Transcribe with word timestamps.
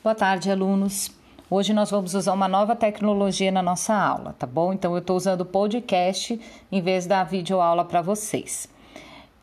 Boa 0.00 0.14
tarde, 0.14 0.48
alunos. 0.48 1.10
Hoje 1.50 1.74
nós 1.74 1.90
vamos 1.90 2.14
usar 2.14 2.32
uma 2.32 2.46
nova 2.46 2.76
tecnologia 2.76 3.50
na 3.50 3.60
nossa 3.60 3.92
aula, 3.92 4.32
tá 4.38 4.46
bom? 4.46 4.72
Então 4.72 4.92
eu 4.92 5.00
estou 5.00 5.16
usando 5.16 5.40
o 5.40 5.44
podcast 5.44 6.40
em 6.70 6.80
vez 6.80 7.04
da 7.04 7.24
videoaula 7.24 7.84
para 7.84 8.00
vocês. 8.00 8.68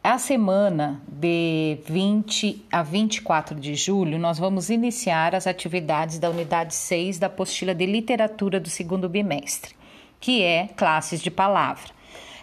A 0.01 0.17
semana 0.17 1.01
de 1.09 1.77
20 1.85 2.67
a 2.71 2.81
24 2.81 3.59
de 3.59 3.75
julho, 3.75 4.17
nós 4.17 4.39
vamos 4.39 4.69
iniciar 4.69 5.35
as 5.35 5.45
atividades 5.45 6.19
da 6.19 6.29
unidade 6.29 6.73
6 6.73 7.19
da 7.19 7.27
apostila 7.27 7.75
de 7.75 7.85
literatura 7.85 8.57
do 8.57 8.69
segundo 8.69 9.09
bimestre, 9.09 9.75
que 10.21 10.41
é 10.41 10.69
classes 10.69 11.19
de 11.21 11.29
palavra. 11.29 11.91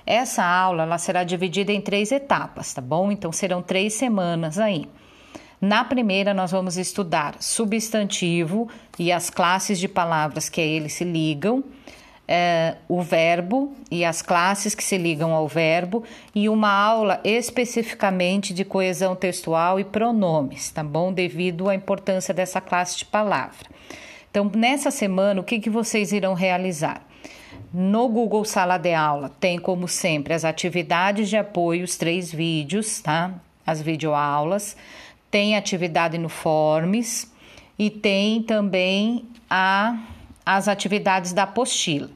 Essa 0.05 0.45
aula 0.45 0.83
ela 0.83 0.99
será 0.99 1.25
dividida 1.25 1.73
em 1.73 1.81
três 1.81 2.13
etapas, 2.13 2.75
tá 2.75 2.83
bom? 2.83 3.11
Então 3.11 3.33
serão 3.33 3.63
três 3.63 3.95
semanas 3.95 4.59
aí. 4.59 4.87
Na 5.63 5.85
primeira, 5.85 6.35
nós 6.35 6.51
vamos 6.51 6.77
estudar 6.77 7.37
substantivo 7.39 8.69
e 8.99 9.13
as 9.13 9.31
classes 9.31 9.79
de 9.79 9.87
palavras 9.87 10.49
que 10.49 10.61
a 10.61 10.65
ele 10.65 10.89
se 10.89 11.05
ligam, 11.05 11.63
é, 12.27 12.75
o 12.89 13.01
verbo 13.01 13.73
e 13.89 14.05
as 14.05 14.23
classes 14.23 14.75
que 14.75 14.83
se 14.83 14.99
ligam 14.99 15.33
ao 15.33 15.47
verbo, 15.47 16.03
e 16.35 16.49
uma 16.49 16.69
aula 16.69 17.21
especificamente 17.23 18.53
de 18.53 18.65
coesão 18.65 19.15
textual 19.15 19.79
e 19.79 19.85
pronomes, 19.85 20.69
tá 20.73 20.83
bom? 20.83 21.13
Devido 21.13 21.69
à 21.69 21.77
importância 21.77 22.35
dessa 22.35 22.61
classe 22.61 22.99
de 22.99 23.05
palavra. 23.05 23.69
Então, 24.33 24.51
nessa 24.53 24.91
semana, 24.91 25.41
o 25.41 25.45
que, 25.45 25.61
que 25.61 25.71
vocês 25.71 26.11
irão 26.11 26.35
realizar? 26.35 27.07
No 27.73 28.09
Google 28.09 28.45
Sala 28.45 28.79
de 28.79 28.95
Aula 28.95 29.31
tem, 29.39 29.61
como 29.61 29.87
sempre, 29.87 30.35
as 30.35 30.45
atividades 30.45 31.29
de 31.29 31.37
apoio, 31.37 31.85
os 31.85 31.95
três 31.95 32.33
vídeos, 32.33 33.01
tá? 33.01 33.33
As 33.65 33.81
videoaulas 33.81 34.77
tem 35.33 35.57
atividade 35.57 36.19
no 36.19 36.29
Forms 36.29 37.27
e 37.79 37.89
tem 37.89 38.43
também 38.43 39.25
a, 39.49 39.99
as 40.45 40.69
atividades 40.69 41.33
da 41.33 41.45
apostila. 41.45 42.11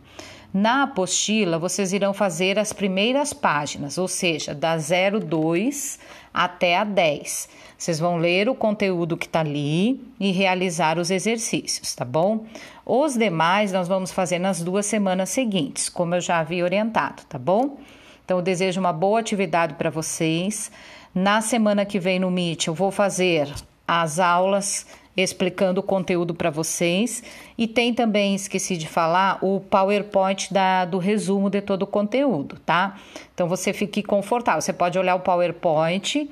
Na 0.53 0.83
apostila, 0.85 1.59
vocês 1.59 1.95
irão 1.95 2.13
fazer 2.13 2.59
as 2.59 2.75
primeiras 2.75 3.33
páginas, 3.33 3.97
ou 3.97 4.07
seja, 4.07 4.55
da 4.55 4.77
02 4.77 5.99
até 6.33 6.77
a 6.77 6.85
10. 6.85 7.49
Vocês 7.77 7.99
vão 7.99 8.19
ler 8.19 8.51
o 8.51 8.55
conteúdo 8.55 9.17
que 9.17 9.27
está 9.27 9.41
ali 9.41 9.99
e 10.21 10.31
realizar 10.31 10.99
os 10.99 11.11
exercícios, 11.11 11.95
tá 11.95 12.05
bom? 12.05 12.45
Os 12.85 13.15
demais 13.15 13.73
nós 13.73 13.89
vamos 13.89 14.13
fazer 14.13 14.39
nas 14.39 14.63
duas 14.63 14.85
semanas 14.85 15.31
seguintes, 15.31 15.89
como 15.89 16.15
eu 16.15 16.21
já 16.21 16.39
havia 16.39 16.65
orientado, 16.65 17.23
tá 17.29 17.39
bom? 17.39 17.79
Então, 18.25 18.39
eu 18.39 18.43
desejo 18.43 18.81
uma 18.81 18.93
boa 18.93 19.21
atividade 19.21 19.75
para 19.75 19.89
vocês. 19.89 20.71
Na 21.17 21.41
semana 21.41 21.87
que 21.87 21.99
vem 21.99 22.19
no 22.19 22.31
Meet 22.31 22.67
eu 22.67 22.75
vou 22.75 22.91
fazer 22.91 23.51
as 23.89 24.19
aulas 24.19 24.87
explicando 25.17 25.81
o 25.81 25.83
conteúdo 25.83 26.35
para 26.35 26.51
vocês 26.51 27.23
e 27.57 27.67
tem 27.67 27.95
também, 27.95 28.35
esqueci 28.35 28.77
de 28.77 28.87
falar, 28.87 29.39
o 29.43 29.59
PowerPoint 29.61 30.53
da, 30.53 30.85
do 30.85 30.99
resumo 30.99 31.49
de 31.49 31.63
todo 31.63 31.85
o 31.85 31.87
conteúdo, 31.87 32.59
tá? 32.67 32.99
Então 33.33 33.49
você 33.49 33.73
fique 33.73 34.03
confortável, 34.03 34.61
você 34.61 34.75
pode 34.75 34.99
olhar 34.99 35.15
o 35.15 35.21
PowerPoint 35.21 36.29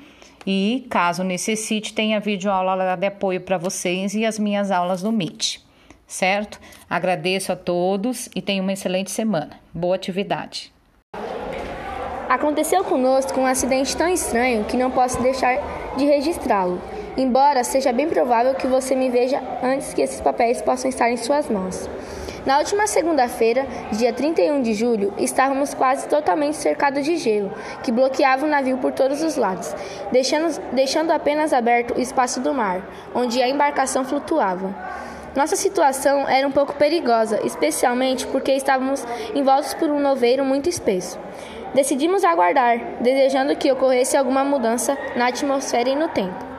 e, 0.47 0.87
caso 0.91 1.25
necessite, 1.25 1.95
tem 1.95 2.15
a 2.15 2.19
videoaula 2.19 2.95
de 2.95 3.07
apoio 3.07 3.41
para 3.41 3.57
vocês 3.57 4.15
e 4.15 4.27
as 4.27 4.39
minhas 4.39 4.71
aulas 4.71 5.03
no 5.03 5.11
Meet, 5.11 5.61
certo? 6.07 6.61
Agradeço 6.91 7.51
a 7.51 7.57
todos 7.57 8.29
e 8.37 8.43
tenham 8.43 8.63
uma 8.63 8.75
excelente 8.75 9.11
semana. 9.11 9.59
Boa 9.73 9.97
atividade! 9.97 10.74
Aconteceu 12.29 12.83
conosco 12.85 13.39
um 13.39 13.47
acidente 13.47 13.97
tão 13.97 14.09
estranho 14.09 14.65
que 14.65 14.77
não 14.77 14.91
posso 14.91 15.21
deixar 15.23 15.59
de 15.97 16.05
registrá-lo, 16.05 16.81
embora 17.17 17.63
seja 17.63 17.93
bem 17.93 18.09
provável 18.09 18.55
que 18.55 18.67
você 18.67 18.95
me 18.95 19.11
veja 19.11 19.41
antes 19.63 19.93
que 19.93 20.03
esses 20.03 20.21
papéis 20.21 20.63
possam 20.63 20.89
estar 20.89 21.11
em 21.11 21.17
suas 21.17 21.49
mãos. 21.49 21.89
Na 22.47 22.59
última 22.59 22.87
segunda-feira, 22.87 23.67
dia 23.93 24.13
31 24.13 24.61
de 24.61 24.75
julho, 24.75 25.15
estávamos 25.17 25.73
quase 25.73 26.07
totalmente 26.09 26.57
cercados 26.57 27.05
de 27.05 27.17
gelo, 27.17 27.51
que 27.83 27.93
bloqueava 27.93 28.45
o 28.45 28.49
navio 28.49 28.77
por 28.79 28.93
todos 28.93 29.23
os 29.23 29.37
lados, 29.37 29.75
deixando, 30.13 30.61
deixando 30.73 31.11
apenas 31.11 31.53
aberto 31.53 31.97
o 31.97 32.01
espaço 32.01 32.41
do 32.41 32.53
mar, 32.53 32.83
onde 33.15 33.41
a 33.43 33.49
embarcação 33.49 34.05
flutuava. 34.05 34.75
Nossa 35.35 35.57
situação 35.57 36.29
era 36.29 36.47
um 36.47 36.53
pouco 36.53 36.75
perigosa, 36.75 37.41
especialmente 37.45 38.27
porque 38.27 38.53
estávamos 38.53 39.05
envoltos 39.35 39.73
por 39.75 39.89
um 39.89 39.99
noveiro 39.99 40.45
muito 40.45 40.69
espesso. 40.69 41.19
Decidimos 41.75 42.23
aguardar, 42.23 42.79
desejando 43.01 43.57
que 43.57 43.71
ocorresse 43.73 44.17
alguma 44.17 44.45
mudança 44.45 44.97
na 45.17 45.27
atmosfera 45.27 45.89
e 45.89 45.97
no 45.97 46.09
tempo. 46.09 46.55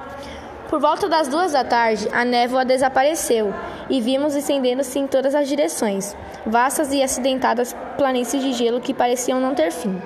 Por 0.67 0.81
volta 0.81 1.07
das 1.07 1.29
duas 1.29 1.53
da 1.53 1.63
tarde, 1.63 2.09
a 2.11 2.25
névoa 2.25 2.65
desapareceu 2.65 3.53
e 3.89 4.01
vimos 4.01 4.35
estendendo-se 4.35 4.99
em 4.99 5.07
todas 5.07 5.33
as 5.33 5.47
direções, 5.47 6.17
vastas 6.45 6.91
e 6.91 7.01
acidentadas 7.01 7.73
planícies 7.97 8.43
de 8.43 8.51
gelo 8.51 8.81
que 8.81 8.93
pareciam 8.93 9.39
não 9.39 9.55
ter 9.55 9.71
fim. 9.71 10.01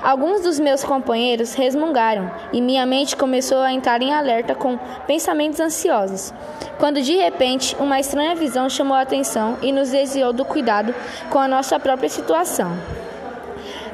Alguns 0.00 0.42
dos 0.42 0.60
meus 0.60 0.84
companheiros 0.84 1.54
resmungaram 1.54 2.30
e 2.52 2.60
minha 2.60 2.86
mente 2.86 3.16
começou 3.16 3.58
a 3.58 3.72
entrar 3.72 4.00
em 4.00 4.14
alerta 4.14 4.54
com 4.54 4.78
pensamentos 5.06 5.58
ansiosos, 5.58 6.32
quando 6.78 7.02
de 7.02 7.16
repente 7.16 7.74
uma 7.80 7.98
estranha 7.98 8.36
visão 8.36 8.70
chamou 8.70 8.96
a 8.96 9.00
atenção 9.00 9.58
e 9.60 9.72
nos 9.72 9.90
desviou 9.90 10.32
do 10.32 10.44
cuidado 10.44 10.94
com 11.28 11.40
a 11.40 11.48
nossa 11.48 11.80
própria 11.80 12.08
situação. 12.08 12.78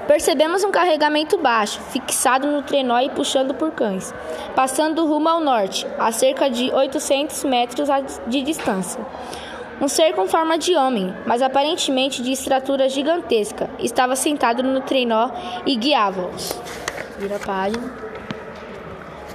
Percebemos 0.06 0.62
um 0.62 0.70
carregamento 0.70 1.38
baixo, 1.38 1.81
fixado 1.91 2.47
no 2.47 2.62
trenó 2.62 2.98
e 3.00 3.09
puxando 3.10 3.54
por 3.54 3.70
cães, 3.70 4.15
passando 4.54 5.06
rumo 5.06 5.28
ao 5.28 5.41
norte, 5.41 5.87
a 5.98 6.12
cerca 6.12 6.50
de 6.50 6.70
800 6.70 7.44
metros 7.44 7.88
de 8.26 8.43
distância. 8.43 9.04
Um 9.81 9.88
ser 9.88 10.14
com 10.14 10.28
forma 10.28 10.59
de 10.59 10.76
homem, 10.76 11.12
mas 11.26 11.41
aparentemente 11.41 12.22
de 12.22 12.32
estrutura 12.32 12.88
gigantesca, 12.88 13.70
estava 13.78 14.14
sentado 14.14 14.62
no 14.62 14.81
trenó 14.82 15.31
e 15.64 15.75
guiava-os. 15.75 16.53
Vira 17.19 17.37
a 17.37 17.41
página. 17.41 17.93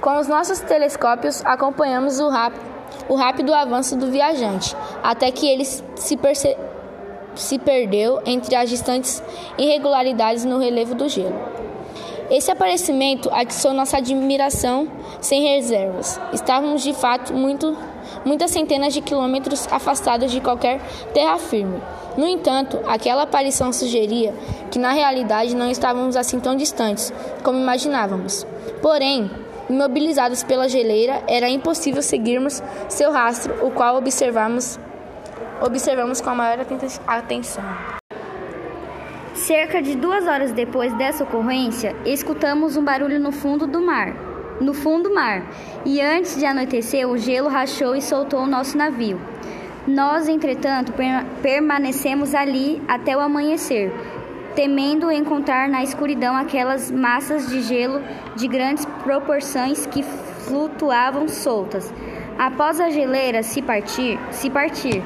Com 0.00 0.18
os 0.18 0.28
nossos 0.28 0.60
telescópios, 0.60 1.44
acompanhamos 1.44 2.20
o 2.20 2.28
rápido, 2.28 2.64
o 3.08 3.16
rápido 3.16 3.52
avanço 3.52 3.96
do 3.96 4.10
viajante, 4.10 4.74
até 5.02 5.30
que 5.30 5.46
ele 5.46 5.64
se 5.64 6.16
percebeu 6.16 6.69
se 7.34 7.58
perdeu 7.58 8.20
entre 8.26 8.54
as 8.54 8.68
distantes 8.68 9.22
irregularidades 9.58 10.44
no 10.44 10.58
relevo 10.58 10.94
do 10.94 11.08
gelo. 11.08 11.38
Esse 12.30 12.50
aparecimento 12.50 13.28
atiçou 13.32 13.72
nossa 13.72 13.96
admiração 13.96 14.88
sem 15.20 15.42
reservas. 15.42 16.20
Estávamos 16.32 16.80
de 16.82 16.92
fato 16.92 17.34
muito, 17.34 17.76
muitas 18.24 18.52
centenas 18.52 18.94
de 18.94 19.00
quilômetros 19.00 19.66
afastados 19.68 20.30
de 20.30 20.40
qualquer 20.40 20.80
terra 21.12 21.38
firme. 21.38 21.82
No 22.16 22.28
entanto, 22.28 22.78
aquela 22.86 23.22
aparição 23.22 23.72
sugeria 23.72 24.32
que 24.70 24.78
na 24.78 24.92
realidade 24.92 25.56
não 25.56 25.68
estávamos 25.70 26.16
assim 26.16 26.38
tão 26.38 26.54
distantes 26.54 27.12
como 27.42 27.58
imaginávamos. 27.58 28.46
Porém, 28.80 29.28
imobilizados 29.68 30.44
pela 30.44 30.68
geleira, 30.68 31.22
era 31.26 31.48
impossível 31.48 32.02
seguirmos 32.02 32.62
seu 32.88 33.10
rastro, 33.10 33.66
o 33.66 33.72
qual 33.72 33.96
observamos 33.96 34.78
observamos 35.60 36.20
com 36.20 36.30
a 36.30 36.34
maior 36.34 36.58
atenção. 37.06 37.64
Cerca 39.34 39.80
de 39.80 39.96
duas 39.96 40.26
horas 40.26 40.52
depois 40.52 40.92
dessa 40.94 41.24
ocorrência, 41.24 41.94
escutamos 42.04 42.76
um 42.76 42.84
barulho 42.84 43.18
no 43.18 43.32
fundo 43.32 43.66
do 43.66 43.80
mar. 43.80 44.14
No 44.60 44.74
fundo 44.74 45.08
do 45.08 45.14
mar. 45.14 45.44
E 45.84 46.00
antes 46.00 46.36
de 46.36 46.44
anoitecer, 46.44 47.08
o 47.08 47.16
gelo 47.16 47.48
rachou 47.48 47.96
e 47.96 48.02
soltou 48.02 48.40
o 48.40 48.46
nosso 48.46 48.76
navio. 48.76 49.18
Nós, 49.86 50.28
entretanto, 50.28 50.92
permanecemos 51.40 52.34
ali 52.34 52.82
até 52.86 53.16
o 53.16 53.20
amanhecer, 53.20 53.90
temendo 54.54 55.10
encontrar 55.10 55.68
na 55.68 55.82
escuridão 55.82 56.36
aquelas 56.36 56.90
massas 56.90 57.48
de 57.48 57.62
gelo 57.62 58.02
de 58.36 58.46
grandes 58.46 58.84
proporções 59.02 59.86
que 59.86 60.02
flutuavam 60.02 61.26
soltas. 61.28 61.92
Após 62.38 62.78
a 62.78 62.90
geleira 62.90 63.42
se 63.42 63.62
partir, 63.62 64.18
se 64.30 64.50
partir, 64.50 65.02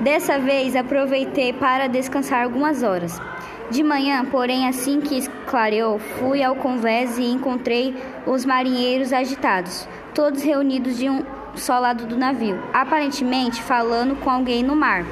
Dessa 0.00 0.38
vez 0.38 0.74
aproveitei 0.74 1.52
para 1.52 1.86
descansar 1.86 2.44
algumas 2.44 2.82
horas. 2.82 3.20
De 3.70 3.82
manhã, 3.82 4.24
porém, 4.24 4.66
assim 4.66 4.98
que 4.98 5.28
clareou, 5.46 5.98
fui 5.98 6.42
ao 6.42 6.56
convés 6.56 7.18
e 7.18 7.24
encontrei 7.24 7.94
os 8.26 8.46
marinheiros 8.46 9.12
agitados, 9.12 9.86
todos 10.14 10.42
reunidos 10.42 10.96
de 10.96 11.10
um 11.10 11.22
só 11.54 11.78
lado 11.78 12.06
do 12.06 12.16
navio, 12.16 12.58
aparentemente 12.72 13.62
falando 13.62 14.16
com 14.16 14.30
alguém 14.30 14.62
no 14.62 14.74
mar. 14.74 15.04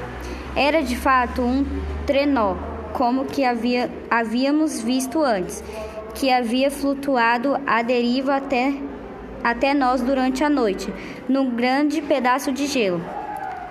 Era 0.55 0.81
de 0.81 0.95
fato 0.95 1.43
um 1.43 1.63
trenó, 2.07 2.55
como 2.91 3.25
que 3.25 3.45
havia, 3.45 3.91
havíamos 4.09 4.81
visto 4.81 5.23
antes, 5.23 5.63
que 6.15 6.31
havia 6.31 6.71
flutuado 6.71 7.55
à 7.67 7.83
deriva 7.83 8.37
até, 8.37 8.73
até 9.43 9.71
nós 9.75 10.01
durante 10.01 10.43
a 10.43 10.49
noite, 10.49 10.91
num 11.29 11.51
grande 11.51 12.01
pedaço 12.01 12.51
de 12.51 12.65
gelo. 12.65 13.18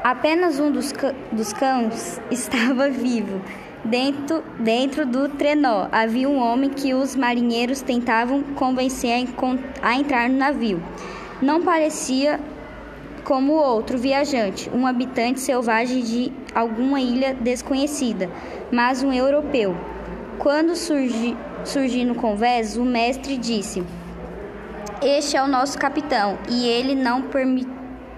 Apenas 0.03 0.61
um 0.61 0.71
dos, 0.71 0.93
dos 1.33 1.53
cães 1.53 2.21
estava 2.31 2.89
vivo. 2.89 3.41
Dentro, 3.85 4.43
dentro 4.59 5.06
do 5.06 5.29
trenó 5.29 5.89
havia 5.93 6.29
um 6.29 6.39
homem 6.39 6.69
que 6.69 6.95
os 6.95 7.15
marinheiros 7.15 7.81
tentavam 7.81 8.43
convencer 8.43 9.12
a, 9.12 9.89
a 9.89 9.95
entrar 9.95 10.29
no 10.29 10.37
navio. 10.37 10.83
Não 11.41 11.62
parecia 11.62 12.41
como 13.25 13.53
outro 13.53 13.99
viajante, 13.99 14.71
um 14.75 14.87
habitante 14.87 15.41
selvagem 15.41 16.03
de 16.03 16.33
alguma 16.55 17.00
ilha 17.00 17.35
desconhecida, 17.35 18.29
mas 18.73 19.03
um 19.03 19.12
europeu. 19.12 19.77
Quando 20.39 20.75
surgi, 20.75 22.05
no 22.05 22.15
convés, 22.15 22.77
o 22.77 22.85
mestre 22.85 23.37
disse: 23.37 23.85
Este 25.03 25.37
é 25.37 25.43
o 25.43 25.49
nosso 25.49 25.79
capitão, 25.79 26.39
e 26.49 26.67
ele 26.67 26.95
não 26.95 27.23
permi 27.23 27.67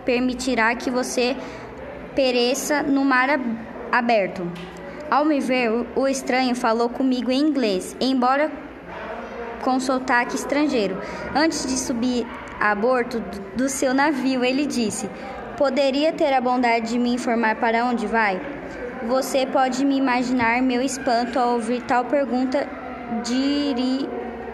permitirá 0.05 0.75
que 0.75 0.91
você 0.91 1.37
pereça 2.21 2.83
no 2.83 3.03
mar 3.03 3.31
aberto. 3.91 4.47
Ao 5.11 5.25
me 5.25 5.41
ver, 5.41 5.71
o 5.97 6.07
estranho 6.07 6.55
falou 6.55 6.91
comigo 6.91 7.31
em 7.31 7.41
inglês, 7.41 7.97
embora 7.99 8.53
com 9.63 9.81
sotaque 9.81 10.37
estrangeiro. 10.37 11.01
Antes 11.35 11.65
de 11.65 11.79
subir 11.79 12.27
a 12.61 12.75
bordo 12.75 13.25
do 13.57 13.71
seu 13.71 13.95
navio, 13.95 14.45
ele 14.45 14.67
disse: 14.67 15.09
Poderia 15.57 16.13
ter 16.13 16.31
a 16.35 16.43
bondade 16.43 16.91
de 16.91 16.99
me 16.99 17.15
informar 17.15 17.57
para 17.57 17.87
onde 17.87 18.07
vai? 18.07 18.39
Você 19.09 19.47
pode 19.47 19.83
me 19.83 19.97
imaginar 19.97 20.61
meu 20.61 20.83
espanto 20.83 21.39
ao 21.39 21.55
ouvir 21.55 21.81
tal 21.85 22.05
pergunta 22.05 22.69
diri 23.25 24.07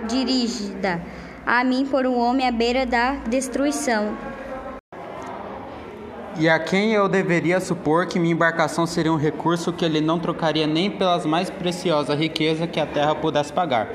dirigida 0.06 1.02
a 1.44 1.64
mim 1.64 1.84
por 1.84 2.06
um 2.06 2.16
homem 2.16 2.46
à 2.46 2.52
beira 2.52 2.86
da 2.86 3.14
destruição. 3.28 4.35
E 6.38 6.50
a 6.50 6.58
quem 6.58 6.92
eu 6.92 7.08
deveria 7.08 7.58
supor 7.60 8.04
que 8.04 8.18
minha 8.18 8.34
embarcação 8.34 8.86
seria 8.86 9.10
um 9.10 9.16
recurso 9.16 9.72
que 9.72 9.82
ele 9.82 10.02
não 10.02 10.18
trocaria 10.18 10.66
nem 10.66 10.90
pelas 10.90 11.24
mais 11.24 11.48
preciosas 11.48 12.18
riquezas 12.18 12.68
que 12.70 12.78
a 12.78 12.84
terra 12.84 13.14
pudesse 13.14 13.50
pagar. 13.50 13.88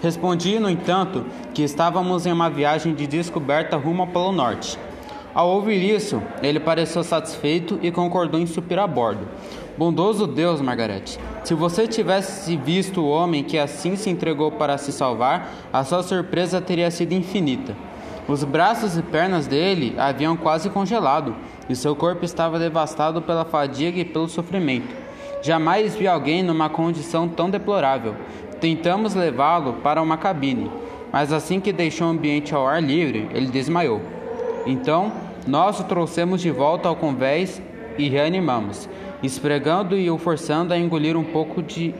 Respondi, 0.00 0.60
no 0.60 0.70
entanto, 0.70 1.26
que 1.52 1.62
estávamos 1.62 2.26
em 2.26 2.32
uma 2.32 2.48
viagem 2.48 2.94
de 2.94 3.08
descoberta 3.08 3.76
rumo 3.76 4.02
ao 4.02 4.08
Polo 4.08 4.30
Norte. 4.30 4.78
Ao 5.34 5.48
ouvir 5.48 5.82
isso, 5.82 6.22
ele 6.40 6.60
pareceu 6.60 7.02
satisfeito 7.02 7.78
e 7.82 7.90
concordou 7.90 8.38
em 8.38 8.46
subir 8.46 8.78
a 8.78 8.86
bordo. 8.86 9.26
Bondoso 9.76 10.28
Deus, 10.28 10.60
Margarete, 10.60 11.18
se 11.42 11.54
você 11.54 11.88
tivesse 11.88 12.56
visto 12.56 13.00
o 13.00 13.08
homem 13.08 13.42
que 13.42 13.58
assim 13.58 13.96
se 13.96 14.08
entregou 14.08 14.52
para 14.52 14.78
se 14.78 14.92
salvar, 14.92 15.52
a 15.72 15.82
sua 15.82 16.04
surpresa 16.04 16.60
teria 16.60 16.90
sido 16.90 17.14
infinita. 17.14 17.89
Os 18.30 18.44
braços 18.44 18.96
e 18.96 19.02
pernas 19.02 19.48
dele 19.48 19.96
haviam 19.98 20.36
quase 20.36 20.70
congelado, 20.70 21.34
e 21.68 21.74
seu 21.74 21.96
corpo 21.96 22.24
estava 22.24 22.60
devastado 22.60 23.20
pela 23.20 23.44
fadiga 23.44 23.98
e 23.98 24.04
pelo 24.04 24.28
sofrimento. 24.28 24.94
Jamais 25.42 25.96
vi 25.96 26.06
alguém 26.06 26.40
numa 26.40 26.68
condição 26.68 27.28
tão 27.28 27.50
deplorável. 27.50 28.14
Tentamos 28.60 29.16
levá-lo 29.16 29.72
para 29.82 30.00
uma 30.00 30.16
cabine, 30.16 30.70
mas 31.12 31.32
assim 31.32 31.58
que 31.58 31.72
deixou 31.72 32.06
o 32.06 32.10
ambiente 32.10 32.54
ao 32.54 32.68
ar 32.68 32.80
livre, 32.80 33.28
ele 33.34 33.48
desmaiou. 33.48 34.00
Então, 34.64 35.10
nós 35.44 35.80
o 35.80 35.84
trouxemos 35.84 36.40
de 36.40 36.52
volta 36.52 36.88
ao 36.88 36.94
convés 36.94 37.60
e 37.98 38.08
reanimamos, 38.08 38.88
esfregando 39.24 39.98
e 39.98 40.08
o 40.08 40.18
forçando 40.18 40.72
a 40.72 40.78
engolir 40.78 41.16
um 41.16 41.24
pouco 41.24 41.60
de, 41.60 41.92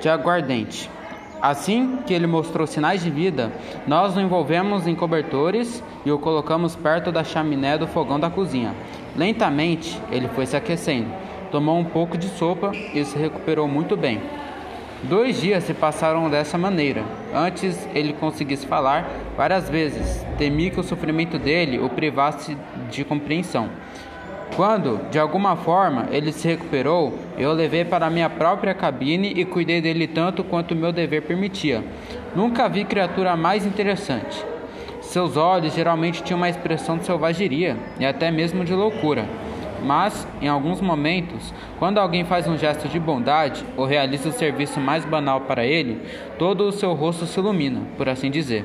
de 0.00 0.08
aguardente. 0.08 0.88
Assim 1.44 1.98
que 2.06 2.14
ele 2.14 2.26
mostrou 2.26 2.66
sinais 2.66 3.04
de 3.04 3.10
vida, 3.10 3.52
nós 3.86 4.16
o 4.16 4.20
envolvemos 4.20 4.86
em 4.86 4.94
cobertores 4.94 5.84
e 6.02 6.10
o 6.10 6.18
colocamos 6.18 6.74
perto 6.74 7.12
da 7.12 7.22
chaminé 7.22 7.76
do 7.76 7.86
fogão 7.86 8.18
da 8.18 8.30
cozinha. 8.30 8.74
Lentamente, 9.14 10.00
ele 10.10 10.26
foi 10.28 10.46
se 10.46 10.56
aquecendo, 10.56 11.10
tomou 11.50 11.78
um 11.78 11.84
pouco 11.84 12.16
de 12.16 12.28
sopa 12.28 12.72
e 12.94 13.04
se 13.04 13.18
recuperou 13.18 13.68
muito 13.68 13.94
bem. 13.94 14.22
Dois 15.02 15.38
dias 15.38 15.64
se 15.64 15.74
passaram 15.74 16.30
dessa 16.30 16.56
maneira. 16.56 17.04
Antes 17.34 17.86
ele 17.94 18.14
conseguisse 18.14 18.66
falar 18.66 19.06
várias 19.36 19.68
vezes. 19.68 20.24
Temi 20.38 20.70
que 20.70 20.80
o 20.80 20.82
sofrimento 20.82 21.38
dele 21.38 21.78
o 21.78 21.90
privasse 21.90 22.56
de 22.90 23.04
compreensão. 23.04 23.68
Quando, 24.56 25.00
de 25.10 25.18
alguma 25.18 25.56
forma, 25.56 26.06
ele 26.12 26.30
se 26.30 26.46
recuperou, 26.46 27.18
eu 27.36 27.50
o 27.50 27.52
levei 27.52 27.84
para 27.84 28.08
minha 28.08 28.30
própria 28.30 28.72
cabine 28.72 29.32
e 29.34 29.44
cuidei 29.44 29.80
dele 29.80 30.06
tanto 30.06 30.44
quanto 30.44 30.76
meu 30.76 30.92
dever 30.92 31.22
permitia. 31.22 31.82
Nunca 32.36 32.68
vi 32.68 32.84
criatura 32.84 33.36
mais 33.36 33.66
interessante. 33.66 34.44
Seus 35.00 35.36
olhos 35.36 35.74
geralmente 35.74 36.22
tinham 36.22 36.38
uma 36.38 36.48
expressão 36.48 36.96
de 36.96 37.04
selvageria 37.04 37.76
e 37.98 38.06
até 38.06 38.30
mesmo 38.30 38.64
de 38.64 38.72
loucura. 38.72 39.28
Mas, 39.84 40.26
em 40.40 40.46
alguns 40.46 40.80
momentos, 40.80 41.52
quando 41.78 41.98
alguém 41.98 42.24
faz 42.24 42.46
um 42.46 42.56
gesto 42.56 42.88
de 42.88 42.98
bondade 42.98 43.64
ou 43.76 43.84
realiza 43.84 44.28
o 44.28 44.32
serviço 44.32 44.80
mais 44.80 45.04
banal 45.04 45.42
para 45.42 45.66
ele, 45.66 46.00
todo 46.38 46.62
o 46.62 46.72
seu 46.72 46.94
rosto 46.94 47.26
se 47.26 47.38
ilumina, 47.38 47.82
por 47.96 48.08
assim 48.08 48.30
dizer, 48.30 48.64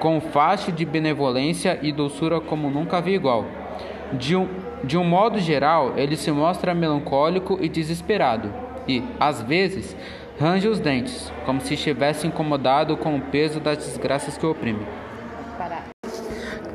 com 0.00 0.16
um 0.16 0.20
facho 0.20 0.72
de 0.72 0.84
benevolência 0.84 1.78
e 1.80 1.92
doçura 1.92 2.40
como 2.40 2.68
nunca 2.68 3.00
vi 3.00 3.14
igual. 3.14 3.46
De 4.12 4.36
um, 4.36 4.46
de 4.84 4.96
um 4.96 5.04
modo 5.04 5.38
geral, 5.38 5.94
ele 5.96 6.16
se 6.16 6.30
mostra 6.30 6.74
melancólico 6.74 7.58
e 7.60 7.68
desesperado, 7.68 8.52
e, 8.86 9.02
às 9.18 9.42
vezes, 9.42 9.96
range 10.40 10.68
os 10.68 10.78
dentes, 10.78 11.32
como 11.44 11.60
se 11.60 11.74
estivesse 11.74 12.26
incomodado 12.26 12.96
com 12.96 13.16
o 13.16 13.20
peso 13.20 13.60
das 13.60 13.78
desgraças 13.78 14.38
que 14.38 14.46
o 14.46 14.50
oprimem. 14.50 14.86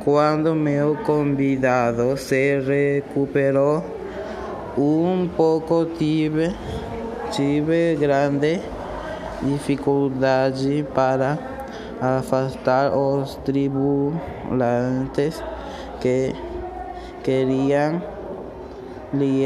Quando 0.03 0.53
meu 0.53 0.97
convidado 0.97 2.17
se 2.17 2.59
recuperou 2.59 3.81
um 4.77 5.29
pouco, 5.33 5.85
tive, 5.97 6.53
tive 7.31 7.95
grande 7.95 8.59
dificuldade 9.41 10.85
para 10.93 11.39
afastar 12.01 12.91
os 12.91 13.35
tribulantes 13.45 15.41
que 16.01 16.35
queriam 17.23 18.01
lhe 19.13 19.45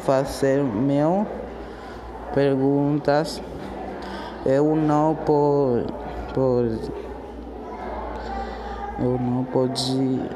fazer 0.00 0.62
mil 0.62 1.26
perguntas. 2.34 3.40
Eu 4.44 4.74
não 4.74 5.14
por, 5.14 5.84
por 6.34 6.66
eu 8.98 9.18
não 9.18 9.44
podia 9.44 10.28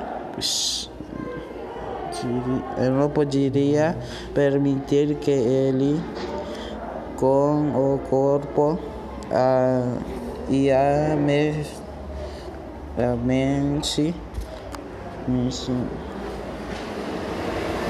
eu 2.78 2.92
não 2.92 3.10
poderia 3.10 3.96
permitir 4.32 5.16
que 5.16 5.30
ele 5.30 6.00
com 7.16 7.72
o 7.74 7.98
corpo 8.10 8.78
a, 9.30 9.98
e 10.48 10.70
a, 10.70 11.16
me, 11.16 11.64
a 12.98 13.16
mente, 13.16 14.14
mente, 15.26 15.72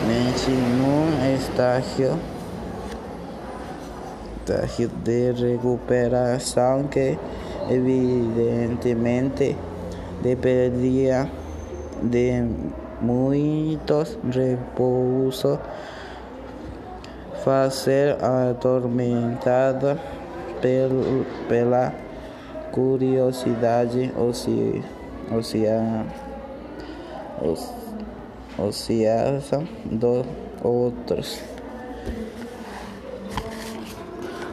mente 0.06 0.50
num 0.50 1.34
estágio, 1.34 2.18
estágio 4.38 4.88
de 4.88 5.32
recuperação 5.32 6.84
que 6.84 7.18
evidentemente 7.68 9.56
dependia 10.22 11.28
de 12.02 12.44
muitos 13.00 14.16
repouso 14.30 15.58
fazer 17.44 18.16
atormentada 18.22 19.98
pel, 20.60 21.26
pela 21.48 21.92
curiosidade 22.72 24.12
oci, 28.58 29.04
oceana, 29.04 29.38
ociosa 29.38 29.64
dos 29.84 30.26
outros. 30.62 31.40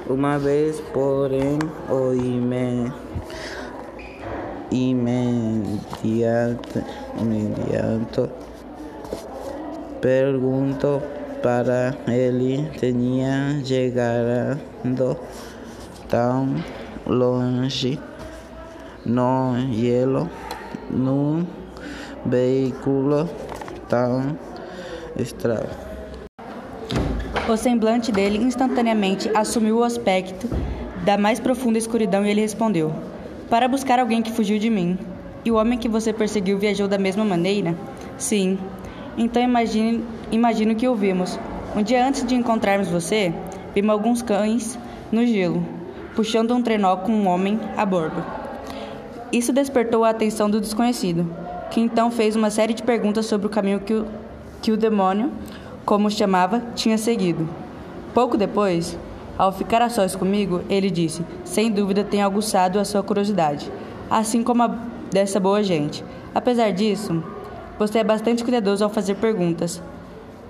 Uma 0.10 0.38
vez, 0.38 0.81
porém, 0.93 1.57
o 1.89 2.13
imen 2.13 2.91
imediato, 4.72 5.83
imediato 7.22 8.29
pergunto 10.01 11.01
para 11.41 11.95
ele 12.07 12.69
tinha 12.79 13.62
chegado 13.63 15.17
tão 16.10 16.55
longe 17.05 18.00
no 19.05 19.55
gelo 19.72 20.29
num 20.89 21.45
veículo 22.25 23.29
estranho. 25.17 25.69
O 27.50 27.57
semblante 27.57 28.12
dele 28.12 28.38
instantaneamente 28.38 29.29
assumiu 29.35 29.77
o 29.77 29.83
aspecto 29.83 30.47
da 31.03 31.17
mais 31.17 31.39
profunda 31.39 31.77
escuridão 31.77 32.25
e 32.25 32.29
ele 32.29 32.41
respondeu: 32.41 32.93
para 33.50 33.67
buscar 33.67 34.00
alguém 34.00 34.21
que 34.21 34.31
fugiu 34.31 34.57
de 34.57 34.69
mim. 34.69 34.97
E 35.45 35.51
o 35.51 35.55
homem 35.55 35.77
que 35.77 35.89
você 35.89 36.13
perseguiu 36.13 36.57
viajou 36.57 36.88
da 36.88 36.97
mesma 36.97 37.25
maneira? 37.25 37.75
Sim. 38.17 38.57
Então 39.17 39.43
imagine, 39.43 40.03
imagino 40.31 40.73
que 40.73 40.88
ouvimos. 40.88 41.38
Um 41.75 41.83
dia 41.83 42.07
antes 42.07 42.25
de 42.25 42.33
encontrarmos 42.33 42.88
você, 42.88 43.33
vimos 43.75 43.91
alguns 43.91 44.21
cães 44.21 44.79
no 45.12 45.25
gelo, 45.25 45.63
puxando 46.15 46.55
um 46.55 46.62
trenó 46.62 46.95
com 46.95 47.12
um 47.12 47.27
homem 47.27 47.59
a 47.75 47.85
bordo. 47.85 48.23
Isso 49.31 49.51
despertou 49.51 50.03
a 50.03 50.09
atenção 50.09 50.50
do 50.50 50.62
desconhecido, 50.62 51.27
que 51.74 51.82
então 51.82 52.12
fez 52.12 52.36
uma 52.36 52.51
série 52.51 52.75
de 52.75 52.84
perguntas 52.84 53.25
sobre 53.25 53.48
o 53.48 53.50
caminho 53.50 53.80
que, 53.80 54.03
que 54.62 54.72
o 54.72 54.77
demônio, 54.77 55.32
como 55.84 56.08
chamava, 56.08 56.62
tinha 56.75 57.00
seguido. 57.00 57.50
Pouco 58.13 58.38
depois, 58.38 58.96
ao 59.39 59.51
ficar 59.51 59.82
a 59.82 59.89
sós 59.89 60.15
comigo, 60.15 60.62
ele 60.70 60.92
disse: 60.92 61.25
Sem 61.44 61.72
dúvida 61.72 62.03
tem 62.03 62.22
aguçado 62.22 62.77
a 62.77 62.86
sua 62.86 63.01
curiosidade, 63.01 63.72
assim 64.08 64.44
como 64.44 64.62
a 64.62 64.68
dessa 65.12 65.39
boa 65.39 65.63
gente. 65.63 66.06
Apesar 66.36 66.72
disso, 66.72 67.24
você 67.80 67.98
é 68.00 68.03
bastante 68.03 68.44
cuidadoso 68.44 68.84
ao 68.84 68.89
fazer 68.92 69.15
perguntas. 69.15 69.82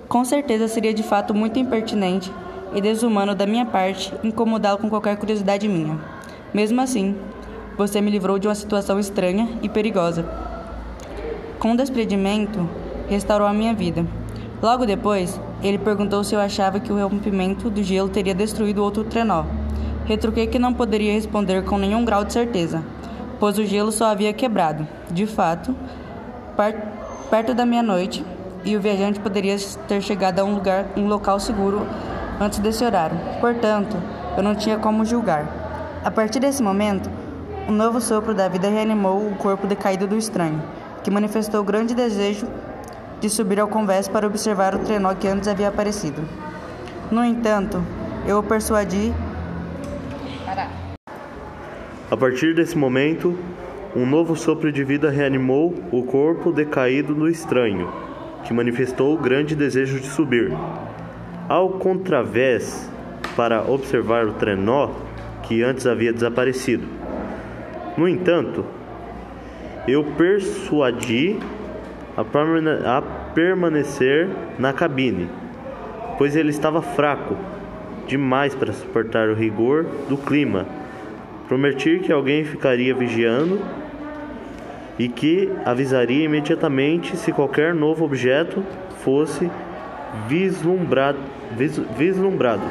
Com 0.06 0.26
certeza 0.26 0.68
seria 0.68 0.92
de 0.92 1.02
fato 1.02 1.32
muito 1.32 1.58
impertinente 1.58 2.30
e 2.74 2.82
desumano 2.82 3.34
da 3.34 3.46
minha 3.46 3.64
parte 3.64 4.12
incomodá-lo 4.22 4.76
com 4.76 4.90
qualquer 4.90 5.16
curiosidade 5.16 5.66
minha. 5.68 5.98
Mesmo 6.52 6.82
assim, 6.82 7.16
você 7.78 8.02
me 8.02 8.10
livrou 8.10 8.38
de 8.38 8.46
uma 8.46 8.54
situação 8.54 9.00
estranha 9.00 9.48
e 9.62 9.70
perigosa. 9.70 10.43
Com 11.64 11.74
desprendimento, 11.74 12.68
restaurou 13.08 13.48
a 13.48 13.52
minha 13.54 13.72
vida. 13.72 14.04
Logo 14.60 14.84
depois, 14.84 15.40
ele 15.62 15.78
perguntou 15.78 16.22
se 16.22 16.34
eu 16.34 16.38
achava 16.38 16.78
que 16.78 16.92
o 16.92 17.08
rompimento 17.08 17.70
do 17.70 17.82
gelo 17.82 18.10
teria 18.10 18.34
destruído 18.34 18.84
outro 18.84 19.02
trenó. 19.02 19.46
Retruquei 20.04 20.46
que 20.46 20.58
não 20.58 20.74
poderia 20.74 21.14
responder 21.14 21.64
com 21.64 21.78
nenhum 21.78 22.04
grau 22.04 22.22
de 22.22 22.34
certeza, 22.34 22.84
pois 23.40 23.56
o 23.56 23.64
gelo 23.64 23.90
só 23.90 24.08
havia 24.08 24.30
quebrado. 24.34 24.86
De 25.10 25.24
fato, 25.24 25.74
perto 27.30 27.54
da 27.54 27.64
meia-noite, 27.64 28.22
e 28.62 28.76
o 28.76 28.80
viajante 28.82 29.18
poderia 29.18 29.56
ter 29.88 30.02
chegado 30.02 30.40
a 30.40 30.44
um 30.44 30.56
lugar, 30.56 30.88
um 30.94 31.06
local 31.06 31.40
seguro 31.40 31.86
antes 32.38 32.58
desse 32.58 32.84
horário. 32.84 33.18
Portanto, 33.40 33.96
eu 34.36 34.42
não 34.42 34.54
tinha 34.54 34.76
como 34.76 35.02
julgar. 35.02 35.48
A 36.04 36.10
partir 36.10 36.40
desse 36.40 36.62
momento, 36.62 37.08
um 37.66 37.72
novo 37.72 38.02
sopro 38.02 38.34
da 38.34 38.48
vida 38.48 38.68
reanimou 38.68 39.26
o 39.26 39.34
corpo 39.36 39.66
decaído 39.66 40.06
do 40.06 40.18
estranho, 40.18 40.62
que 41.04 41.10
manifestou 41.10 41.62
grande 41.62 41.94
desejo 41.94 42.48
de 43.20 43.28
subir 43.28 43.60
ao 43.60 43.68
convés 43.68 44.08
para 44.08 44.26
observar 44.26 44.74
o 44.74 44.78
trenó 44.80 45.14
que 45.14 45.28
antes 45.28 45.46
havia 45.46 45.68
aparecido. 45.68 46.22
No 47.10 47.22
entanto, 47.22 47.84
eu 48.26 48.38
o 48.38 48.42
persuadi. 48.42 49.12
A 52.10 52.16
partir 52.16 52.54
desse 52.54 52.76
momento, 52.76 53.38
um 53.94 54.06
novo 54.06 54.34
sopro 54.34 54.72
de 54.72 54.82
vida 54.82 55.10
reanimou 55.10 55.74
o 55.92 56.02
corpo 56.02 56.50
decaído 56.50 57.14
do 57.14 57.28
estranho, 57.28 57.92
que 58.44 58.54
manifestou 58.54 59.16
grande 59.18 59.54
desejo 59.54 60.00
de 60.00 60.06
subir. 60.06 60.52
Ao 61.48 61.68
contravés 61.70 62.90
para 63.36 63.62
observar 63.62 64.26
o 64.26 64.32
trenó 64.32 64.90
que 65.42 65.62
antes 65.62 65.86
havia 65.86 66.12
desaparecido. 66.12 66.86
No 67.96 68.08
entanto, 68.08 68.64
eu 69.86 70.04
persuadi 70.16 71.38
a, 72.16 73.02
permanecer 73.34 74.28
na 74.58 74.72
cabine, 74.72 75.28
pois 76.16 76.36
ele 76.36 76.50
estava 76.50 76.80
fraco 76.80 77.36
demais 78.06 78.54
para 78.54 78.72
suportar 78.72 79.28
o 79.28 79.34
rigor 79.34 79.84
do 80.08 80.16
clima. 80.16 80.66
Prometi 81.48 81.98
que 81.98 82.12
alguém 82.12 82.44
ficaria 82.44 82.94
vigiando 82.94 83.60
e 84.98 85.08
que 85.08 85.50
avisaria 85.64 86.24
imediatamente 86.24 87.16
se 87.16 87.32
qualquer 87.32 87.74
novo 87.74 88.04
objeto 88.04 88.64
fosse 89.02 89.50
vislumbrado. 90.28 91.18
vislumbrado. 91.96 92.62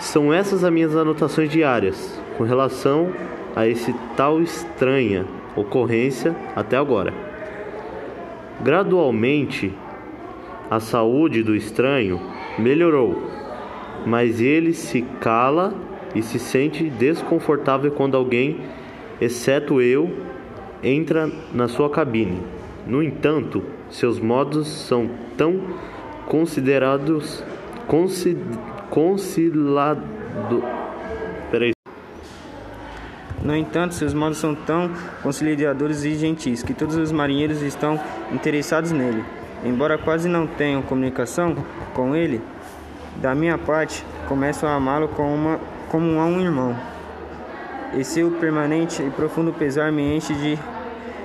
São 0.00 0.32
essas 0.32 0.64
as 0.64 0.72
minhas 0.72 0.96
anotações 0.96 1.50
diárias 1.50 2.20
com 2.36 2.44
relação 2.44 3.12
a 3.56 3.66
esse 3.66 3.94
tal 4.14 4.42
estranha 4.42 5.24
ocorrência 5.56 6.36
até 6.54 6.76
agora. 6.76 7.12
Gradualmente, 8.62 9.72
a 10.70 10.78
saúde 10.78 11.42
do 11.42 11.56
estranho 11.56 12.20
melhorou, 12.58 13.30
mas 14.04 14.40
ele 14.40 14.74
se 14.74 15.02
cala 15.20 15.74
e 16.14 16.22
se 16.22 16.38
sente 16.38 16.84
desconfortável 16.90 17.90
quando 17.90 18.16
alguém, 18.16 18.60
exceto 19.20 19.80
eu, 19.80 20.10
entra 20.82 21.30
na 21.54 21.66
sua 21.66 21.88
cabine. 21.88 22.40
No 22.86 23.02
entanto, 23.02 23.62
seus 23.88 24.20
modos 24.20 24.68
são 24.68 25.08
tão 25.36 25.60
considerados 26.26 27.42
consid, 27.86 28.38
concilado, 28.90 30.02
no 33.46 33.54
entanto, 33.54 33.94
seus 33.94 34.12
modos 34.12 34.38
são 34.38 34.56
tão 34.56 34.90
conciliadores 35.22 36.02
e 36.02 36.16
gentis 36.16 36.64
que 36.64 36.74
todos 36.74 36.96
os 36.96 37.12
marinheiros 37.12 37.62
estão 37.62 37.98
interessados 38.32 38.90
nele. 38.90 39.24
Embora 39.64 39.96
quase 39.96 40.28
não 40.28 40.48
tenham 40.48 40.82
comunicação 40.82 41.56
com 41.94 42.16
ele, 42.16 42.40
da 43.22 43.36
minha 43.36 43.56
parte, 43.56 44.04
começo 44.26 44.66
a 44.66 44.74
amá-lo 44.74 45.06
como, 45.06 45.60
como 45.88 46.06
um 46.06 46.40
irmão. 46.40 46.76
E 47.96 48.02
seu 48.02 48.32
permanente 48.32 49.00
e 49.00 49.10
profundo 49.10 49.52
pesar 49.52 49.92
me 49.92 50.16
enche 50.16 50.34
de 50.34 50.58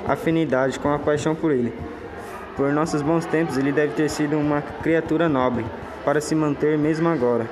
afinidade 0.07 0.79
com 0.79 0.93
a 0.93 0.99
paixão 0.99 1.33
por 1.33 1.51
ele. 1.51 1.73
Por 2.55 2.71
nossos 2.71 3.01
bons 3.01 3.25
tempos, 3.25 3.57
ele 3.57 3.71
deve 3.71 3.93
ter 3.93 4.07
sido 4.11 4.37
uma 4.37 4.61
criatura 4.61 5.27
nobre 5.27 5.65
para 6.05 6.21
se 6.21 6.35
manter 6.35 6.77
mesmo 6.77 7.09
agora, 7.09 7.47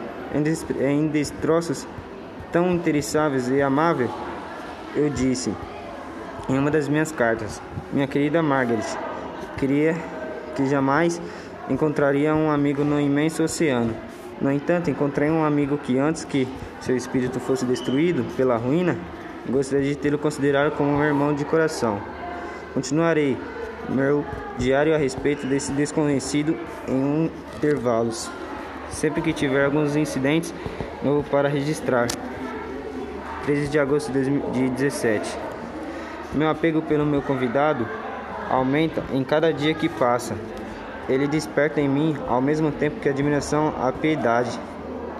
em 0.80 1.08
destroços 1.08 1.88
tão 2.52 2.72
interessáveis 2.72 3.50
e 3.50 3.64
amável 3.64 4.29
eu 4.96 5.10
disse 5.10 5.54
em 6.48 6.58
uma 6.58 6.72
das 6.72 6.88
minhas 6.88 7.12
cartas, 7.12 7.62
minha 7.94 8.08
querida 8.08 8.42
Margaret, 8.42 8.86
queria 9.58 9.96
que 10.56 10.66
jamais 10.66 11.22
encontraria 11.70 12.34
um 12.34 12.50
amigo 12.50 12.84
no 12.84 13.00
imenso 13.00 13.44
oceano. 13.44 13.96
No 14.42 14.52
entanto, 14.52 14.90
encontrei 14.90 15.30
um 15.30 15.44
amigo 15.44 15.78
que 15.78 16.00
antes 16.00 16.24
que 16.24 16.48
seu 16.82 16.96
espírito 16.96 17.40
fosse 17.40 17.66
destruído 17.66 18.26
pela 18.36 18.58
ruína, 18.58 18.98
gostaria 19.48 19.90
de 19.90 19.96
tê-lo 19.96 20.18
considerado 20.18 20.76
como 20.76 20.98
meu 20.98 21.06
irmão 21.06 21.36
de 21.36 21.46
coração. 21.46 22.02
Continuarei 22.74 23.38
meu 23.90 24.26
diário 24.58 24.96
a 24.96 24.98
respeito 24.98 25.46
desse 25.46 25.72
desconhecido 25.72 26.58
em 26.88 27.32
intervalos, 27.58 28.30
sempre 28.90 29.22
que 29.22 29.34
tiver 29.34 29.66
alguns 29.66 29.96
incidentes 29.96 30.54
novo 31.04 31.24
para 31.30 31.48
registrar. 31.48 32.08
13 33.50 33.68
de 33.68 33.80
agosto 33.80 34.12
de 34.12 34.20
2017. 34.20 35.36
Meu 36.36 36.50
apego 36.50 36.84
pelo 36.84 37.04
meu 37.04 37.20
convidado 37.20 37.84
aumenta 38.48 39.04
em 39.12 39.24
cada 39.24 39.52
dia 39.52 39.74
que 39.74 39.90
passa. 39.90 40.36
Ele 41.10 41.28
desperta 41.28 41.82
em 41.82 41.90
mim 41.90 42.16
ao 42.28 42.40
mesmo 42.44 42.72
tempo 42.72 43.00
que 43.00 43.10
admiração 43.10 43.74
a 43.82 43.92
piedade, 43.92 44.52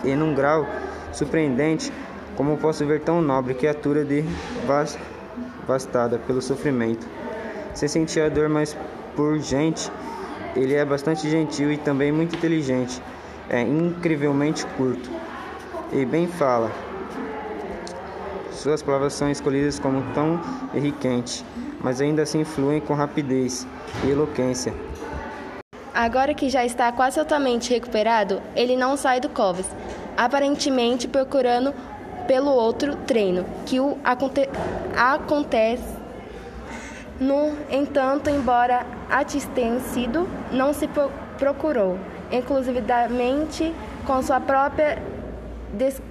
e 0.04 0.14
num 0.16 0.36
grau 0.36 0.68
surpreendente, 1.12 1.92
como 2.36 2.56
posso 2.58 2.86
ver 2.86 3.00
tão 3.00 3.20
nobre 3.20 3.56
criatura 3.56 4.06
devastada 5.66 6.20
pelo 6.20 6.40
sofrimento. 6.40 7.08
Sem 7.74 7.90
sentir 7.90 8.22
a 8.22 8.30
dor 8.30 8.48
mais 8.48 8.78
por 9.16 9.40
gente, 9.40 9.92
ele 10.56 10.76
é 10.76 10.86
bastante 10.86 11.28
gentil 11.28 11.72
e 11.72 11.78
também 11.78 12.12
muito 12.12 12.36
inteligente. 12.36 13.02
É 13.50 13.60
incrivelmente 13.60 14.68
curto 14.78 15.10
e 15.92 16.06
bem 16.06 16.28
fala. 16.28 16.89
Suas 18.60 18.84
palavras 18.84 19.14
são 19.14 19.32
escolhidas 19.32 19.80
como 19.80 20.04
tão 20.14 20.38
enriquente, 20.74 21.46
mas 21.80 22.02
ainda 22.02 22.24
assim 22.24 22.44
fluem 22.44 22.82
com 22.82 22.94
rapidez 22.94 23.66
e 24.04 24.10
eloquência. 24.10 24.74
Agora 25.94 26.34
que 26.34 26.50
já 26.50 26.66
está 26.66 26.92
quase 26.92 27.16
totalmente 27.16 27.70
recuperado, 27.70 28.42
ele 28.58 28.76
não 28.76 28.98
sai 28.98 29.22
do 29.22 29.30
Coves, 29.30 29.66
aparentemente 30.18 31.08
procurando 31.08 31.74
pelo 32.28 32.50
outro 32.50 32.98
treino 32.98 33.46
que 33.66 33.80
o 33.80 33.98
aconte 34.04 34.50
acontece. 34.94 35.98
No 37.18 37.56
entanto, 37.72 38.30
embora 38.30 38.86
sido, 39.94 40.28
não 40.52 40.74
se 40.74 40.86
pro 40.90 41.10
procurou, 41.38 41.98
exclusivamente 42.30 43.74
com 44.06 44.22
sua 44.22 44.42
própria 44.42 45.02
des 45.74 46.02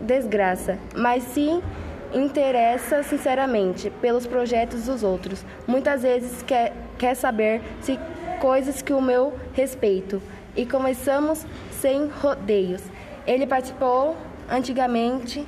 desgraça, 0.00 0.78
mas 0.96 1.22
sim 1.24 1.62
interessa 2.12 3.02
sinceramente 3.02 3.90
pelos 4.00 4.26
projetos 4.26 4.86
dos 4.86 5.02
outros. 5.02 5.44
Muitas 5.66 6.02
vezes 6.02 6.42
quer, 6.42 6.72
quer 6.98 7.14
saber 7.14 7.62
se 7.80 7.98
coisas 8.40 8.82
que 8.82 8.92
o 8.92 9.00
meu 9.00 9.34
respeito. 9.52 10.20
E 10.56 10.66
começamos 10.66 11.46
sem 11.70 12.08
rodeios. 12.08 12.82
Ele 13.26 13.46
participou 13.46 14.16
antigamente 14.50 15.46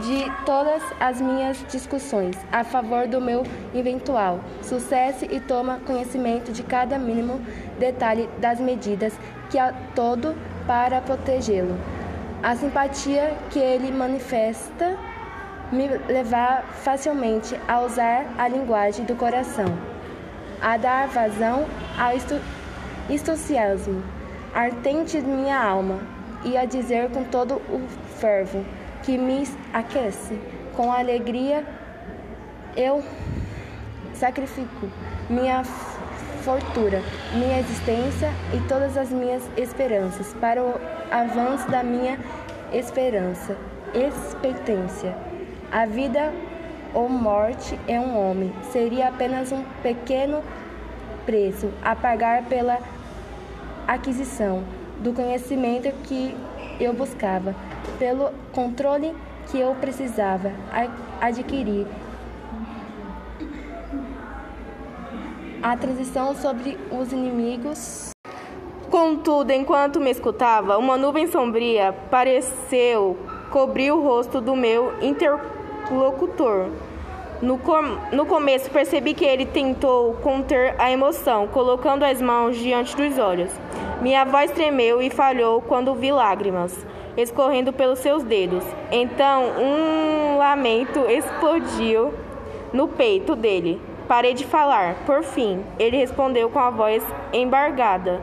de 0.00 0.24
todas 0.44 0.82
as 0.98 1.20
minhas 1.20 1.64
discussões 1.68 2.36
a 2.50 2.64
favor 2.64 3.06
do 3.06 3.20
meu 3.20 3.44
eventual 3.74 4.40
sucesso 4.62 5.24
e 5.30 5.38
toma 5.38 5.80
conhecimento 5.86 6.50
de 6.50 6.62
cada 6.62 6.98
mínimo 6.98 7.40
detalhe 7.78 8.28
das 8.38 8.58
medidas 8.58 9.12
que 9.50 9.58
há 9.58 9.72
todo 9.94 10.34
para 10.66 11.00
protegê-lo. 11.00 11.93
A 12.44 12.54
simpatia 12.54 13.34
que 13.48 13.58
ele 13.58 13.90
manifesta 13.90 14.98
me 15.72 15.88
levar 15.88 16.62
facilmente 16.74 17.58
a 17.66 17.80
usar 17.80 18.26
a 18.36 18.46
linguagem 18.46 19.06
do 19.06 19.16
coração, 19.16 19.64
a 20.60 20.76
dar 20.76 21.08
vazão 21.08 21.64
ao 21.98 22.12
entusiasmo 23.08 24.04
ardente 24.54 25.22
de 25.22 25.26
minha 25.26 25.58
alma 25.58 26.00
e 26.44 26.54
a 26.54 26.66
dizer 26.66 27.08
com 27.12 27.24
todo 27.24 27.54
o 27.54 27.80
fervo 28.20 28.62
que 29.02 29.16
me 29.16 29.48
aquece, 29.72 30.38
com 30.76 30.92
alegria 30.92 31.64
eu 32.76 33.02
sacrifico 34.12 34.90
minha 35.30 35.62
fortuna, 36.44 37.02
minha 37.32 37.58
existência 37.58 38.30
e 38.52 38.60
todas 38.68 38.96
as 38.98 39.10
minhas 39.10 39.42
esperanças 39.56 40.34
para 40.34 40.62
o 40.62 40.74
avanço 41.10 41.68
da 41.70 41.82
minha 41.82 42.18
esperança, 42.72 43.56
expectância. 43.94 45.16
A 45.72 45.86
vida 45.86 46.32
ou 46.92 47.08
morte 47.08 47.78
é 47.88 47.98
um 47.98 48.16
homem, 48.16 48.52
seria 48.70 49.08
apenas 49.08 49.50
um 49.52 49.64
pequeno 49.82 50.42
preço 51.24 51.70
a 51.82 51.96
pagar 51.96 52.44
pela 52.44 52.78
aquisição 53.88 54.62
do 55.00 55.12
conhecimento 55.12 55.90
que 56.02 56.36
eu 56.78 56.92
buscava, 56.92 57.54
pelo 57.98 58.30
controle 58.52 59.14
que 59.50 59.58
eu 59.58 59.74
precisava 59.76 60.52
adquirir 61.20 61.86
a 65.64 65.78
transição 65.78 66.34
sobre 66.34 66.76
os 66.90 67.10
inimigos. 67.10 68.10
Contudo, 68.90 69.50
enquanto 69.50 69.98
me 69.98 70.10
escutava, 70.10 70.76
uma 70.76 70.98
nuvem 70.98 71.26
sombria 71.26 71.90
pareceu 72.10 73.16
cobrir 73.50 73.90
o 73.90 74.02
rosto 74.02 74.42
do 74.42 74.54
meu 74.54 74.92
interlocutor. 75.00 76.68
No, 77.40 77.56
com 77.56 77.80
no 78.12 78.26
começo, 78.26 78.70
percebi 78.70 79.14
que 79.14 79.24
ele 79.24 79.46
tentou 79.46 80.12
conter 80.16 80.74
a 80.78 80.92
emoção, 80.92 81.48
colocando 81.48 82.04
as 82.04 82.20
mãos 82.20 82.58
diante 82.58 82.94
dos 82.94 83.18
olhos. 83.18 83.50
Minha 84.02 84.26
voz 84.26 84.50
tremeu 84.50 85.00
e 85.00 85.08
falhou 85.08 85.62
quando 85.62 85.94
vi 85.94 86.12
lágrimas 86.12 86.76
escorrendo 87.16 87.72
pelos 87.72 88.00
seus 88.00 88.22
dedos. 88.22 88.64
Então, 88.92 89.44
um 89.58 90.36
lamento 90.36 91.06
explodiu 91.08 92.12
no 92.70 92.86
peito 92.86 93.34
dele. 93.34 93.80
Parei 94.08 94.34
de 94.34 94.44
falar. 94.44 94.96
Por 95.06 95.22
fim, 95.22 95.64
ele 95.78 95.96
respondeu 95.96 96.50
com 96.50 96.58
a 96.58 96.70
voz 96.70 97.02
embargada: 97.32 98.20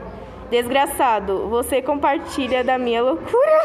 Desgraçado, 0.50 1.48
você 1.48 1.82
compartilha 1.82 2.64
da 2.64 2.78
minha 2.78 3.02
loucura? 3.02 3.62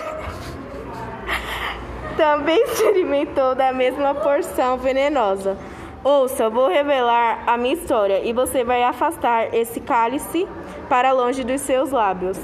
Também 2.17 2.63
experimentou 2.65 3.55
da 3.55 3.73
mesma 3.73 4.15
porção 4.15 4.79
venenosa. 4.79 5.59
Ouça, 6.03 6.49
vou 6.49 6.69
revelar 6.69 7.43
a 7.47 7.57
minha 7.57 7.75
história 7.75 8.21
e 8.25 8.33
você 8.33 8.63
vai 8.63 8.83
afastar 8.85 9.53
esse 9.53 9.81
cálice 9.81 10.47
para 10.89 11.13
longe 11.13 11.43
dos 11.43 11.61
seus 11.61 11.91
lábios. 11.91 12.39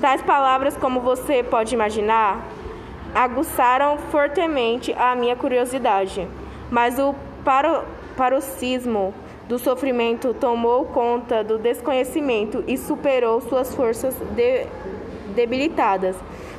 Tais 0.00 0.22
palavras, 0.22 0.76
como 0.76 1.00
você 1.00 1.42
pode 1.42 1.74
imaginar, 1.74 2.40
aguçaram 3.12 3.98
fortemente 3.98 4.94
a 4.96 5.16
minha 5.16 5.34
curiosidade, 5.34 6.28
mas 6.70 6.98
o 6.98 7.14
paro 7.44 7.82
paroxismo 8.18 9.14
do 9.46 9.60
sofrimento 9.60 10.34
tomou 10.34 10.84
conta 10.86 11.44
do 11.44 11.56
desconhecimento 11.56 12.64
e 12.66 12.76
superou 12.76 13.40
suas 13.40 13.72
forças 13.72 14.14
de, 14.34 14.66
debilitadas. 15.36 16.16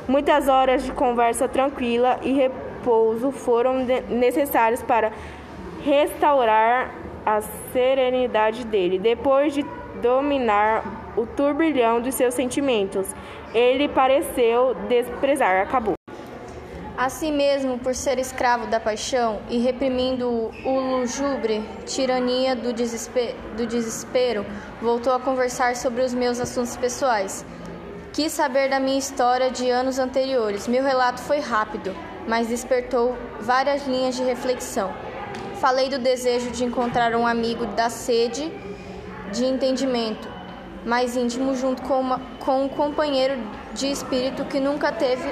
Muitas 0.08 0.48
horas 0.48 0.84
de 0.84 0.92
conversa 0.94 1.50
tranquila 1.50 2.18
e 2.24 2.32
repouso 2.32 3.30
foram 3.32 3.86
necessários 4.10 4.82
para 4.82 5.12
restaurar 5.84 6.96
a 7.26 7.42
serenidade 7.74 8.66
dele. 8.66 8.98
Depois 8.98 9.54
de 9.54 9.66
dominar 10.02 11.12
o 11.18 11.26
turbilhão 11.26 12.00
dos 12.02 12.16
seus 12.16 12.34
sentimentos, 12.34 13.14
ele 13.54 13.90
pareceu 13.90 14.74
desprezar. 14.88 15.62
Acabou. 15.62 15.99
Assim 17.00 17.32
mesmo, 17.32 17.80
por 17.80 17.96
ser 17.96 18.20
escravo 18.20 18.68
da 18.68 18.78
paixão 18.78 19.40
e 19.50 19.58
reprimindo 19.58 20.52
o 20.66 20.80
lujubre, 20.82 21.64
tirania 21.86 22.54
do 22.54 22.74
do 22.74 23.66
desespero, 23.66 24.46
voltou 24.82 25.14
a 25.14 25.20
conversar 25.22 25.78
sobre 25.78 26.02
os 26.02 26.14
meus 26.14 26.42
assuntos 26.42 26.76
pessoais. 26.76 27.46
Quis 28.12 28.34
saber 28.34 28.70
da 28.70 28.82
minha 28.82 29.00
história 29.00 29.50
de 29.50 29.70
anos 29.70 29.98
anteriores. 29.98 30.68
Meu 30.68 30.84
relato 30.84 31.22
foi 31.22 31.40
rápido, 31.40 31.96
mas 32.28 32.50
despertou 32.50 33.16
várias 33.40 33.88
linhas 33.88 34.18
de 34.18 34.24
reflexão. 34.24 34.92
Falei 35.62 35.88
do 35.88 36.00
desejo 36.00 36.52
de 36.52 36.66
encontrar 36.66 37.16
um 37.16 37.26
amigo 37.26 37.66
da 37.66 37.90
sede 37.90 38.52
de 39.32 39.46
entendimento 39.46 40.28
mais 40.86 41.16
íntimo 41.16 41.56
junto 41.56 41.82
com, 41.84 42.02
uma, 42.02 42.20
com 42.40 42.66
um 42.66 42.68
companheiro 42.68 43.38
de 43.74 43.90
espírito 43.90 44.44
que 44.46 44.60
nunca 44.60 44.92
teve 44.92 45.30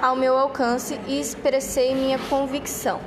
ao 0.00 0.16
meu 0.16 0.38
alcance 0.38 0.98
e 1.06 1.20
expressei 1.20 1.94
minha 1.94 2.18
convicção 2.18 3.00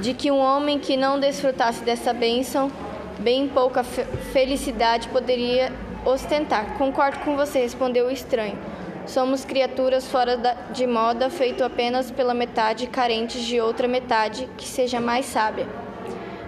de 0.00 0.14
que 0.14 0.30
um 0.30 0.38
homem 0.38 0.78
que 0.78 0.96
não 0.96 1.18
desfrutasse 1.18 1.82
dessa 1.82 2.12
bênção, 2.12 2.70
bem 3.18 3.48
pouca 3.48 3.82
felicidade 3.82 5.08
poderia 5.08 5.72
ostentar. 6.04 6.78
Concordo 6.78 7.18
com 7.20 7.36
você, 7.36 7.60
respondeu 7.60 8.06
o 8.06 8.10
estranho. 8.10 8.58
Somos 9.06 9.44
criaturas 9.44 10.06
fora 10.06 10.36
de 10.72 10.86
moda, 10.86 11.30
feito 11.30 11.62
apenas 11.62 12.10
pela 12.10 12.34
metade, 12.34 12.86
carentes 12.86 13.42
de 13.44 13.60
outra 13.60 13.86
metade 13.86 14.48
que 14.56 14.66
seja 14.66 15.00
mais 15.00 15.26
sábia, 15.26 15.66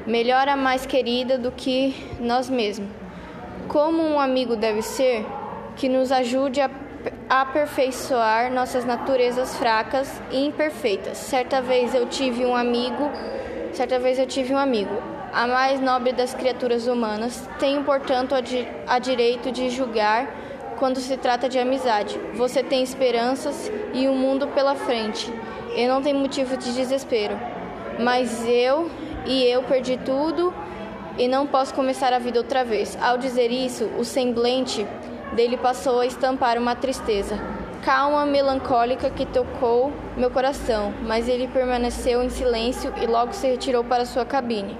melhor 0.06 0.48
a 0.48 0.56
mais 0.56 0.84
querida 0.84 1.38
do 1.38 1.52
que 1.52 1.94
nós 2.18 2.48
mesmos. 2.48 2.88
Como 3.68 4.02
um 4.02 4.18
amigo 4.18 4.56
deve 4.56 4.82
ser, 4.82 5.24
que 5.76 5.88
nos 5.88 6.10
ajude 6.10 6.60
a 6.60 6.68
aperfeiçoar 7.28 8.52
nossas 8.52 8.84
naturezas 8.84 9.56
fracas 9.56 10.20
e 10.30 10.44
imperfeitas. 10.44 11.18
Certa 11.18 11.60
vez 11.60 11.94
eu 11.94 12.06
tive 12.06 12.44
um 12.44 12.54
amigo, 12.54 13.10
certa 13.72 13.98
vez 13.98 14.18
eu 14.18 14.26
tive 14.26 14.54
um 14.54 14.58
amigo, 14.58 14.94
a 15.32 15.46
mais 15.46 15.80
nobre 15.80 16.12
das 16.12 16.34
criaturas 16.34 16.86
humanas. 16.86 17.48
Tenho, 17.58 17.84
portanto, 17.84 18.34
a, 18.34 18.40
di 18.40 18.66
a 18.86 18.98
direito 18.98 19.52
de 19.52 19.70
julgar 19.70 20.28
quando 20.78 21.00
se 21.00 21.16
trata 21.16 21.48
de 21.48 21.58
amizade. 21.58 22.18
Você 22.34 22.62
tem 22.62 22.82
esperanças 22.82 23.70
e 23.92 24.06
o 24.06 24.12
um 24.12 24.16
mundo 24.16 24.48
pela 24.48 24.74
frente. 24.74 25.32
Eu 25.74 25.88
não 25.88 26.02
tenho 26.02 26.18
motivo 26.18 26.56
de 26.56 26.72
desespero. 26.72 27.38
Mas 27.98 28.46
eu 28.46 28.90
e 29.26 29.44
eu 29.44 29.62
perdi 29.64 29.96
tudo 29.98 30.54
e 31.18 31.26
não 31.26 31.46
posso 31.46 31.74
começar 31.74 32.12
a 32.12 32.18
vida 32.18 32.38
outra 32.38 32.64
vez. 32.64 32.96
Ao 33.02 33.18
dizer 33.18 33.50
isso, 33.50 33.84
o 33.98 34.04
semblante 34.04 34.86
dele 35.32 35.56
passou 35.56 36.00
a 36.00 36.06
estampar 36.06 36.58
uma 36.58 36.74
tristeza, 36.74 37.38
calma, 37.84 38.26
melancólica 38.26 39.10
que 39.10 39.24
tocou 39.24 39.92
meu 40.16 40.30
coração, 40.30 40.92
mas 41.02 41.28
ele 41.28 41.48
permaneceu 41.48 42.22
em 42.22 42.28
silêncio 42.28 42.92
e 43.00 43.06
logo 43.06 43.32
se 43.32 43.46
retirou 43.46 43.84
para 43.84 44.04
sua 44.04 44.24
cabine. 44.24 44.76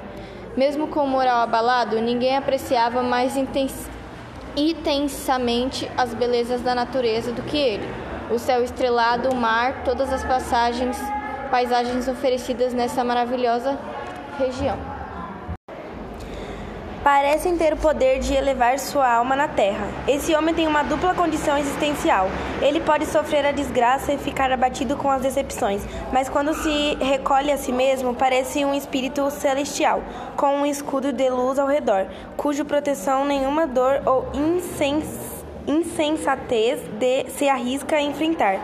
Mesmo 0.57 0.89
com 0.89 1.05
o 1.05 1.09
moral 1.09 1.41
abalado, 1.41 2.01
ninguém 2.01 2.37
apreciava 2.37 3.03
mais 3.03 3.37
intens 3.37 3.89
intensamente 4.57 5.89
as 5.97 6.13
belezas 6.13 6.61
da 6.63 6.75
natureza 6.75 7.33
do 7.33 7.43
que 7.43 7.57
ele. 7.57 7.89
O 8.31 8.39
céu 8.39 8.63
estrelado, 8.63 9.31
o 9.31 9.37
mar, 9.37 9.85
todas 9.85 10.13
as 10.13 10.25
passagens, 10.25 10.99
paisagens 11.51 12.09
oferecidas 12.09 12.75
nessa 12.75 13.05
maravilhosa 13.05 13.79
região 14.39 14.98
parecem 17.09 17.57
ter 17.57 17.73
o 17.73 17.77
poder 17.79 18.19
de 18.19 18.35
elevar 18.35 18.79
sua 18.79 19.11
alma 19.11 19.35
na 19.35 19.49
terra. 19.49 19.89
Esse 20.07 20.35
homem 20.35 20.55
tem 20.55 20.67
uma 20.67 20.83
dupla 20.83 21.15
condição 21.15 21.57
existencial. 21.57 22.29
Ele 22.61 22.81
pode 22.81 23.07
sofrer 23.07 23.47
a 23.47 23.51
desgraça 23.51 24.13
e 24.13 24.19
ficar 24.19 24.53
abatido 24.53 24.95
com 24.95 25.11
as 25.11 25.23
decepções, 25.23 25.81
mas 26.13 26.29
quando 26.29 26.53
se 26.53 26.99
recolhe 27.01 27.51
a 27.51 27.57
si 27.57 27.73
mesmo, 27.73 28.15
parece 28.15 28.63
um 28.63 28.75
espírito 28.75 29.31
celestial, 29.31 30.03
com 30.37 30.57
um 30.57 30.67
escudo 30.67 31.11
de 31.11 31.31
luz 31.31 31.59
ao 31.59 31.67
redor, 31.67 32.09
cuja 32.37 32.63
proteção 32.63 33.25
nenhuma 33.25 33.67
dor 33.67 34.03
ou 34.05 34.29
insens 34.35 35.07
insensatez 35.67 36.79
de 36.99 37.25
se 37.31 37.49
arrisca 37.49 37.97
a 37.97 38.03
enfrentar. 38.03 38.61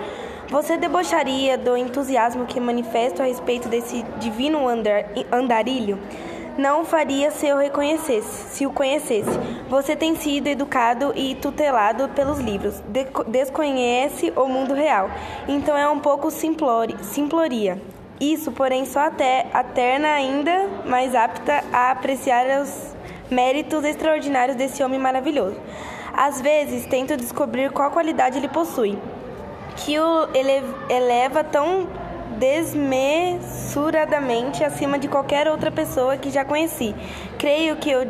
Você 0.51 0.77
debocharia 0.77 1.57
do 1.57 1.79
entusiasmo 1.79 2.45
que 2.45 2.61
manifesto 2.61 3.23
a 3.23 3.25
respeito 3.25 3.71
desse 3.71 4.03
divino 4.21 4.69
andar, 4.69 5.07
andarilho? 5.33 5.99
Não 6.59 6.85
faria 6.85 7.31
se 7.31 7.47
eu 7.47 7.57
reconhecesse, 7.57 8.57
se 8.57 8.67
o 8.67 8.71
conhecesse. 8.71 9.31
Você 9.69 9.97
tem 9.97 10.15
sido 10.17 10.47
educado 10.47 11.13
e 11.17 11.35
tutelado 11.35 12.09
pelos 12.11 12.39
livros, 12.39 12.81
de 12.89 13.07
desconhece 13.27 14.33
o 14.37 14.47
mundo 14.47 14.75
real, 14.75 15.11
então 15.49 15.77
é 15.77 15.89
um 15.89 15.99
pouco 15.99 16.31
simplori 16.31 16.97
simploria. 17.03 17.81
Isso, 18.21 18.53
porém, 18.53 18.87
só 18.87 19.01
até 19.01 19.47
a 19.53 19.65
terna 19.65 20.09
ainda 20.09 20.69
mais 20.87 21.15
apta 21.15 21.65
a 21.73 21.91
apreciar 21.91 22.63
os 22.63 22.95
méritos 23.31 23.85
extraordinários 23.85 24.57
desse 24.57 24.83
homem 24.83 25.01
maravilhoso. 25.01 25.57
Às 26.17 26.41
vezes, 26.41 26.87
tento 26.87 27.17
descobrir 27.17 27.73
qual 27.73 27.91
qualidade 27.91 28.39
ele 28.39 28.49
possui, 28.49 28.97
que 29.77 29.99
o 29.99 30.29
eleva 30.89 31.43
tão 31.43 31.89
desmesuradamente 32.39 34.65
acima 34.65 34.99
de 34.99 35.09
qualquer 35.09 35.49
outra 35.49 35.71
pessoa 35.71 36.17
que 36.17 36.31
já 36.31 36.45
conheci. 36.45 36.95
Creio 37.39 37.77
que 37.77 37.95
o 37.95 38.07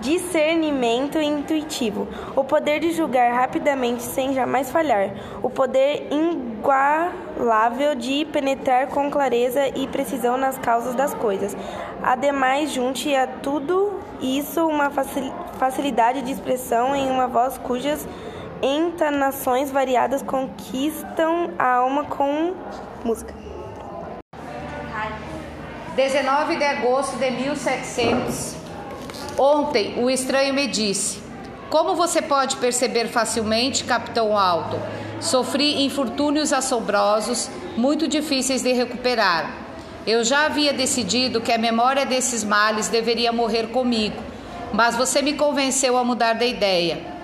discernimento 0.00 1.18
intuitivo, 1.18 2.06
o 2.36 2.44
poder 2.44 2.80
de 2.80 2.92
julgar 2.92 3.32
rapidamente 3.32 4.02
sem 4.02 4.32
jamais 4.32 4.70
falhar, 4.70 5.10
o 5.42 5.50
poder 5.50 6.08
inigualável 6.10 7.94
de 7.94 8.24
penetrar 8.26 8.88
com 8.88 9.10
clareza 9.10 9.68
e 9.76 9.86
precisão 9.88 10.36
nas 10.36 10.58
causas 10.58 10.94
das 10.94 11.14
coisas. 11.14 11.56
Ademais, 12.02 12.72
junte 12.72 13.14
a 13.14 13.26
tudo 13.26 13.98
isso 14.20 14.66
uma 14.66 14.90
facilidade 14.90 16.22
de 16.22 16.32
expressão 16.32 16.94
em 16.94 17.10
uma 17.10 17.26
voz 17.26 17.58
cujas 17.58 18.06
entonações 18.62 19.70
variadas 19.70 20.22
conquistam 20.22 21.50
a 21.58 21.76
alma 21.76 22.04
com 22.04 22.54
música. 23.04 23.34
19 25.94 26.56
de 26.56 26.64
agosto 26.64 27.16
de 27.16 27.30
1700. 27.30 28.54
Ontem 29.36 30.02
o 30.02 30.08
estranho 30.08 30.54
me 30.54 30.66
disse: 30.66 31.20
Como 31.70 31.94
você 31.94 32.22
pode 32.22 32.56
perceber 32.56 33.08
facilmente, 33.08 33.84
capitão 33.84 34.38
Alto? 34.38 34.78
Sofri 35.20 35.82
infortúnios 35.82 36.52
assombrosos, 36.52 37.50
muito 37.76 38.06
difíceis 38.06 38.62
de 38.62 38.72
recuperar. 38.72 39.50
Eu 40.06 40.22
já 40.22 40.46
havia 40.46 40.72
decidido 40.72 41.40
que 41.40 41.52
a 41.52 41.58
memória 41.58 42.06
desses 42.06 42.44
males 42.44 42.88
deveria 42.88 43.32
morrer 43.32 43.68
comigo, 43.68 44.16
mas 44.72 44.96
você 44.96 45.20
me 45.20 45.34
convenceu 45.34 45.98
a 45.98 46.04
mudar 46.04 46.34
de 46.34 46.46
ideia. 46.46 47.17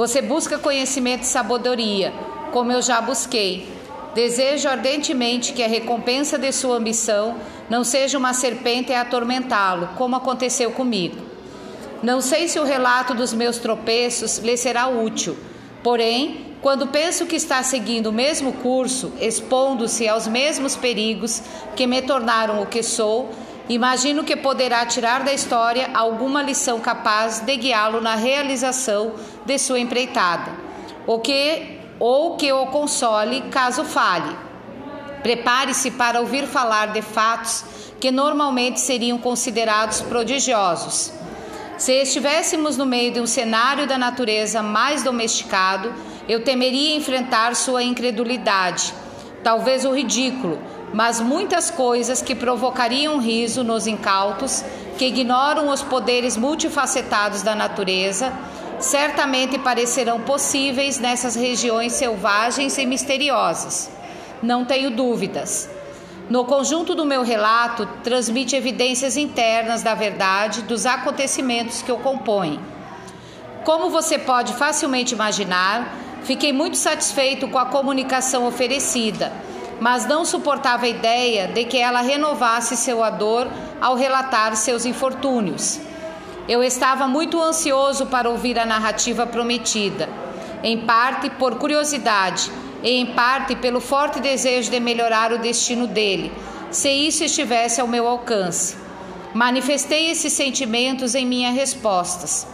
Você 0.00 0.22
busca 0.22 0.58
conhecimento 0.58 1.24
e 1.24 1.26
sabedoria, 1.26 2.10
como 2.52 2.72
eu 2.72 2.80
já 2.80 3.02
busquei. 3.02 3.68
Desejo 4.14 4.66
ardentemente 4.66 5.52
que 5.52 5.62
a 5.62 5.68
recompensa 5.68 6.38
de 6.38 6.50
sua 6.52 6.78
ambição 6.78 7.36
não 7.68 7.84
seja 7.84 8.16
uma 8.16 8.32
serpente 8.32 8.94
a 8.94 9.02
atormentá-lo, 9.02 9.90
como 9.98 10.16
aconteceu 10.16 10.70
comigo. 10.70 11.18
Não 12.02 12.22
sei 12.22 12.48
se 12.48 12.58
o 12.58 12.64
relato 12.64 13.12
dos 13.12 13.34
meus 13.34 13.58
tropeços 13.58 14.38
lhe 14.38 14.56
será 14.56 14.88
útil, 14.88 15.36
porém, 15.82 16.46
quando 16.62 16.86
penso 16.86 17.26
que 17.26 17.36
está 17.36 17.62
seguindo 17.62 18.06
o 18.06 18.12
mesmo 18.12 18.54
curso, 18.54 19.12
expondo-se 19.20 20.08
aos 20.08 20.26
mesmos 20.26 20.76
perigos 20.76 21.42
que 21.76 21.86
me 21.86 22.00
tornaram 22.00 22.62
o 22.62 22.66
que 22.66 22.82
sou, 22.82 23.28
Imagino 23.70 24.24
que 24.24 24.34
poderá 24.34 24.84
tirar 24.84 25.22
da 25.22 25.32
história 25.32 25.90
alguma 25.94 26.42
lição 26.42 26.80
capaz 26.80 27.38
de 27.38 27.56
guiá-lo 27.56 28.00
na 28.00 28.16
realização 28.16 29.12
de 29.46 29.56
sua 29.60 29.78
empreitada, 29.78 30.50
ou 31.06 31.20
que, 31.20 31.78
ou 32.00 32.36
que 32.36 32.52
o 32.52 32.66
console 32.66 33.42
caso 33.42 33.84
falhe. 33.84 34.36
Prepare-se 35.22 35.92
para 35.92 36.18
ouvir 36.18 36.48
falar 36.48 36.86
de 36.86 37.00
fatos 37.00 37.64
que 38.00 38.10
normalmente 38.10 38.80
seriam 38.80 39.18
considerados 39.18 40.00
prodigiosos. 40.00 41.12
Se 41.78 41.92
estivéssemos 41.92 42.76
no 42.76 42.84
meio 42.84 43.12
de 43.12 43.20
um 43.20 43.26
cenário 43.26 43.86
da 43.86 43.96
natureza 43.96 44.64
mais 44.64 45.04
domesticado, 45.04 45.94
eu 46.28 46.42
temeria 46.42 46.96
enfrentar 46.96 47.54
sua 47.54 47.84
incredulidade, 47.84 48.92
talvez 49.44 49.84
o 49.84 49.94
ridículo, 49.94 50.58
mas 50.92 51.20
muitas 51.20 51.70
coisas 51.70 52.20
que 52.20 52.34
provocariam 52.34 53.18
riso 53.18 53.62
nos 53.62 53.86
incautos, 53.86 54.64
que 54.98 55.06
ignoram 55.06 55.68
os 55.68 55.82
poderes 55.82 56.36
multifacetados 56.36 57.42
da 57.42 57.54
natureza, 57.54 58.32
certamente 58.80 59.58
parecerão 59.58 60.20
possíveis 60.20 60.98
nessas 60.98 61.34
regiões 61.34 61.92
selvagens 61.92 62.76
e 62.76 62.86
misteriosas. 62.86 63.90
Não 64.42 64.64
tenho 64.64 64.90
dúvidas. 64.90 65.68
No 66.28 66.44
conjunto 66.44 66.94
do 66.94 67.04
meu 67.04 67.22
relato, 67.22 67.86
transmite 68.02 68.56
evidências 68.56 69.16
internas 69.16 69.82
da 69.82 69.94
verdade 69.94 70.62
dos 70.62 70.86
acontecimentos 70.86 71.82
que 71.82 71.92
o 71.92 71.98
compõem. 71.98 72.60
Como 73.64 73.90
você 73.90 74.18
pode 74.18 74.54
facilmente 74.54 75.14
imaginar, 75.14 75.94
fiquei 76.22 76.52
muito 76.52 76.76
satisfeito 76.76 77.48
com 77.48 77.58
a 77.58 77.66
comunicação 77.66 78.46
oferecida 78.46 79.32
mas 79.80 80.06
não 80.06 80.24
suportava 80.24 80.84
a 80.84 80.88
ideia 80.88 81.48
de 81.48 81.64
que 81.64 81.78
ela 81.78 82.02
renovasse 82.02 82.76
seu 82.76 82.98
dor 83.12 83.48
ao 83.80 83.96
relatar 83.96 84.54
seus 84.54 84.84
infortúnios. 84.84 85.80
Eu 86.46 86.62
estava 86.62 87.08
muito 87.08 87.40
ansioso 87.40 88.06
para 88.06 88.28
ouvir 88.28 88.58
a 88.58 88.66
narrativa 88.66 89.26
prometida, 89.26 90.08
em 90.62 90.78
parte 90.78 91.30
por 91.30 91.56
curiosidade 91.56 92.52
e 92.82 92.90
em 92.90 93.06
parte 93.06 93.56
pelo 93.56 93.80
forte 93.80 94.20
desejo 94.20 94.70
de 94.70 94.78
melhorar 94.78 95.32
o 95.32 95.38
destino 95.38 95.86
dele, 95.86 96.30
se 96.70 96.90
isso 96.90 97.24
estivesse 97.24 97.80
ao 97.80 97.88
meu 97.88 98.06
alcance. 98.06 98.76
Manifestei 99.32 100.10
esses 100.10 100.32
sentimentos 100.32 101.14
em 101.14 101.24
minhas 101.24 101.54
respostas. 101.54 102.46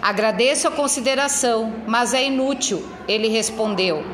Agradeço 0.00 0.66
a 0.66 0.70
consideração, 0.70 1.72
mas 1.86 2.14
é 2.14 2.24
inútil, 2.24 2.86
ele 3.06 3.28
respondeu. 3.28 4.04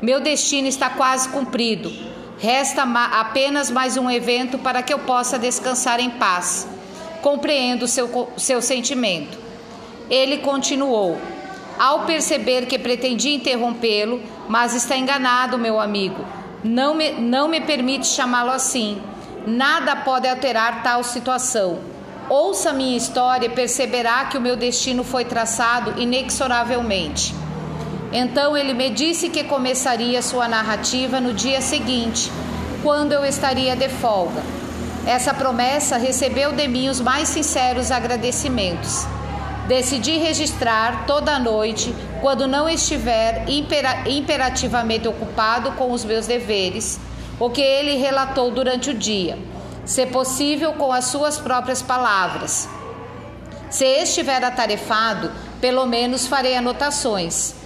Meu 0.00 0.20
destino 0.20 0.68
está 0.68 0.88
quase 0.90 1.28
cumprido. 1.28 1.92
Resta 2.38 2.84
apenas 2.84 3.68
mais 3.68 3.96
um 3.96 4.08
evento 4.08 4.56
para 4.56 4.80
que 4.80 4.94
eu 4.94 5.00
possa 5.00 5.36
descansar 5.36 5.98
em 5.98 6.10
paz. 6.10 6.68
Compreendo 7.20 7.88
seu, 7.88 8.30
seu 8.36 8.62
sentimento. 8.62 9.36
Ele 10.08 10.38
continuou. 10.38 11.18
Ao 11.76 12.06
perceber 12.06 12.66
que 12.66 12.78
pretendia 12.78 13.34
interrompê-lo, 13.34 14.22
mas 14.48 14.72
está 14.72 14.96
enganado, 14.96 15.58
meu 15.58 15.80
amigo. 15.80 16.24
Não 16.62 16.94
me, 16.94 17.10
não 17.12 17.48
me 17.48 17.60
permite 17.60 18.06
chamá-lo 18.06 18.50
assim. 18.50 19.02
Nada 19.48 19.96
pode 19.96 20.28
alterar 20.28 20.84
tal 20.84 21.02
situação. 21.02 21.80
Ouça 22.28 22.72
minha 22.72 22.96
história 22.96 23.46
e 23.46 23.50
perceberá 23.50 24.26
que 24.26 24.38
o 24.38 24.40
meu 24.40 24.54
destino 24.54 25.02
foi 25.02 25.24
traçado 25.24 26.00
inexoravelmente. 26.00 27.34
Então 28.12 28.56
ele 28.56 28.72
me 28.72 28.90
disse 28.90 29.28
que 29.28 29.44
começaria 29.44 30.22
sua 30.22 30.48
narrativa 30.48 31.20
no 31.20 31.34
dia 31.34 31.60
seguinte, 31.60 32.30
quando 32.82 33.12
eu 33.12 33.24
estaria 33.24 33.76
de 33.76 33.88
folga. 33.88 34.42
Essa 35.06 35.34
promessa 35.34 35.96
recebeu 35.96 36.52
de 36.52 36.66
mim 36.68 36.88
os 36.88 37.00
mais 37.00 37.28
sinceros 37.28 37.90
agradecimentos. 37.90 39.06
Decidi 39.66 40.16
registrar 40.16 41.04
toda 41.06 41.32
a 41.34 41.38
noite, 41.38 41.94
quando 42.22 42.46
não 42.46 42.68
estiver 42.68 43.44
impera 43.48 44.08
imperativamente 44.08 45.06
ocupado 45.06 45.72
com 45.72 45.92
os 45.92 46.04
meus 46.04 46.26
deveres, 46.26 46.98
o 47.38 47.50
que 47.50 47.60
ele 47.60 47.96
relatou 47.96 48.50
durante 48.50 48.90
o 48.90 48.94
dia, 48.94 49.38
se 49.84 50.06
possível 50.06 50.72
com 50.72 50.90
as 50.90 51.04
suas 51.06 51.38
próprias 51.38 51.82
palavras. 51.82 52.68
Se 53.70 53.84
estiver 53.84 54.42
atarefado, 54.42 55.30
pelo 55.60 55.86
menos 55.86 56.26
farei 56.26 56.56
anotações. 56.56 57.57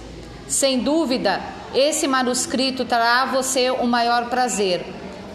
Sem 0.47 0.79
dúvida, 0.79 1.41
esse 1.73 2.07
manuscrito 2.07 2.85
trará 2.85 3.23
a 3.23 3.25
você 3.25 3.71
o 3.71 3.85
maior 3.87 4.29
prazer. 4.29 4.85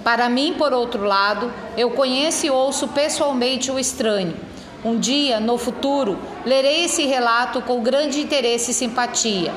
Para 0.04 0.28
mim, 0.28 0.54
por 0.56 0.72
outro 0.72 1.04
lado, 1.04 1.52
eu 1.76 1.90
conheço 1.90 2.46
e 2.46 2.50
ouço 2.50 2.88
pessoalmente 2.88 3.70
o 3.70 3.78
estranho. 3.78 4.36
Um 4.84 4.98
dia, 4.98 5.40
no 5.40 5.58
futuro, 5.58 6.18
lerei 6.44 6.84
esse 6.84 7.04
relato 7.04 7.60
com 7.62 7.82
grande 7.82 8.20
interesse 8.20 8.70
e 8.70 8.74
simpatia. 8.74 9.52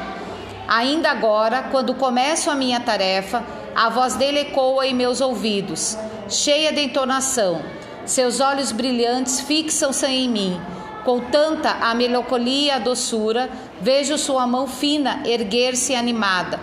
Ainda 0.68 1.12
agora, 1.12 1.64
quando 1.70 1.94
começo 1.94 2.50
a 2.50 2.56
minha 2.56 2.80
tarefa, 2.80 3.44
a 3.76 3.90
voz 3.90 4.16
dele 4.16 4.40
ecoa 4.40 4.88
em 4.88 4.96
meus 4.96 5.22
ouvidos, 5.22 5.98
cheia 6.28 6.74
de 6.74 6.82
entonação. 6.82 7.62
Seus 8.06 8.40
olhos 8.40 8.72
brilhantes 8.72 9.42
fixam-se 9.42 10.08
em 10.08 10.28
mim 10.28 10.60
com 11.04 11.20
tanta 11.20 11.70
a 11.70 11.94
melancolia 11.94 12.68
e 12.68 12.72
a 12.72 12.80
doçura, 12.80 13.50
vejo 13.82 14.18
sua 14.18 14.46
mão 14.46 14.68
fina 14.68 15.22
erguer-se 15.26 15.96
animada, 15.96 16.60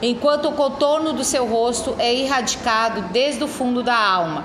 enquanto 0.00 0.48
o 0.48 0.52
contorno 0.52 1.12
do 1.12 1.24
seu 1.24 1.46
rosto 1.46 1.96
é 1.98 2.14
irradicado 2.14 3.02
desde 3.12 3.42
o 3.42 3.48
fundo 3.48 3.82
da 3.82 3.96
alma. 3.96 4.44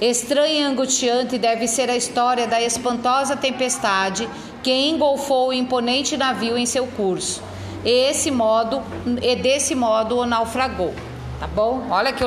Estranha 0.00 0.60
e 0.60 0.62
angustiante 0.62 1.36
deve 1.36 1.68
ser 1.68 1.90
a 1.90 1.96
história 1.96 2.46
da 2.46 2.60
espantosa 2.62 3.36
tempestade 3.36 4.26
que 4.62 4.72
engolfou 4.72 5.48
o 5.48 5.52
imponente 5.52 6.16
navio 6.16 6.56
em 6.56 6.64
seu 6.64 6.86
curso. 6.86 7.42
E 7.84 7.90
esse 7.90 8.30
modo, 8.30 8.82
e 9.20 9.36
desse 9.36 9.74
modo 9.74 10.16
o 10.16 10.26
naufragou. 10.26 10.94
Tá 11.38 11.46
bom? 11.46 11.86
Olha 11.90 12.12
que 12.12 12.18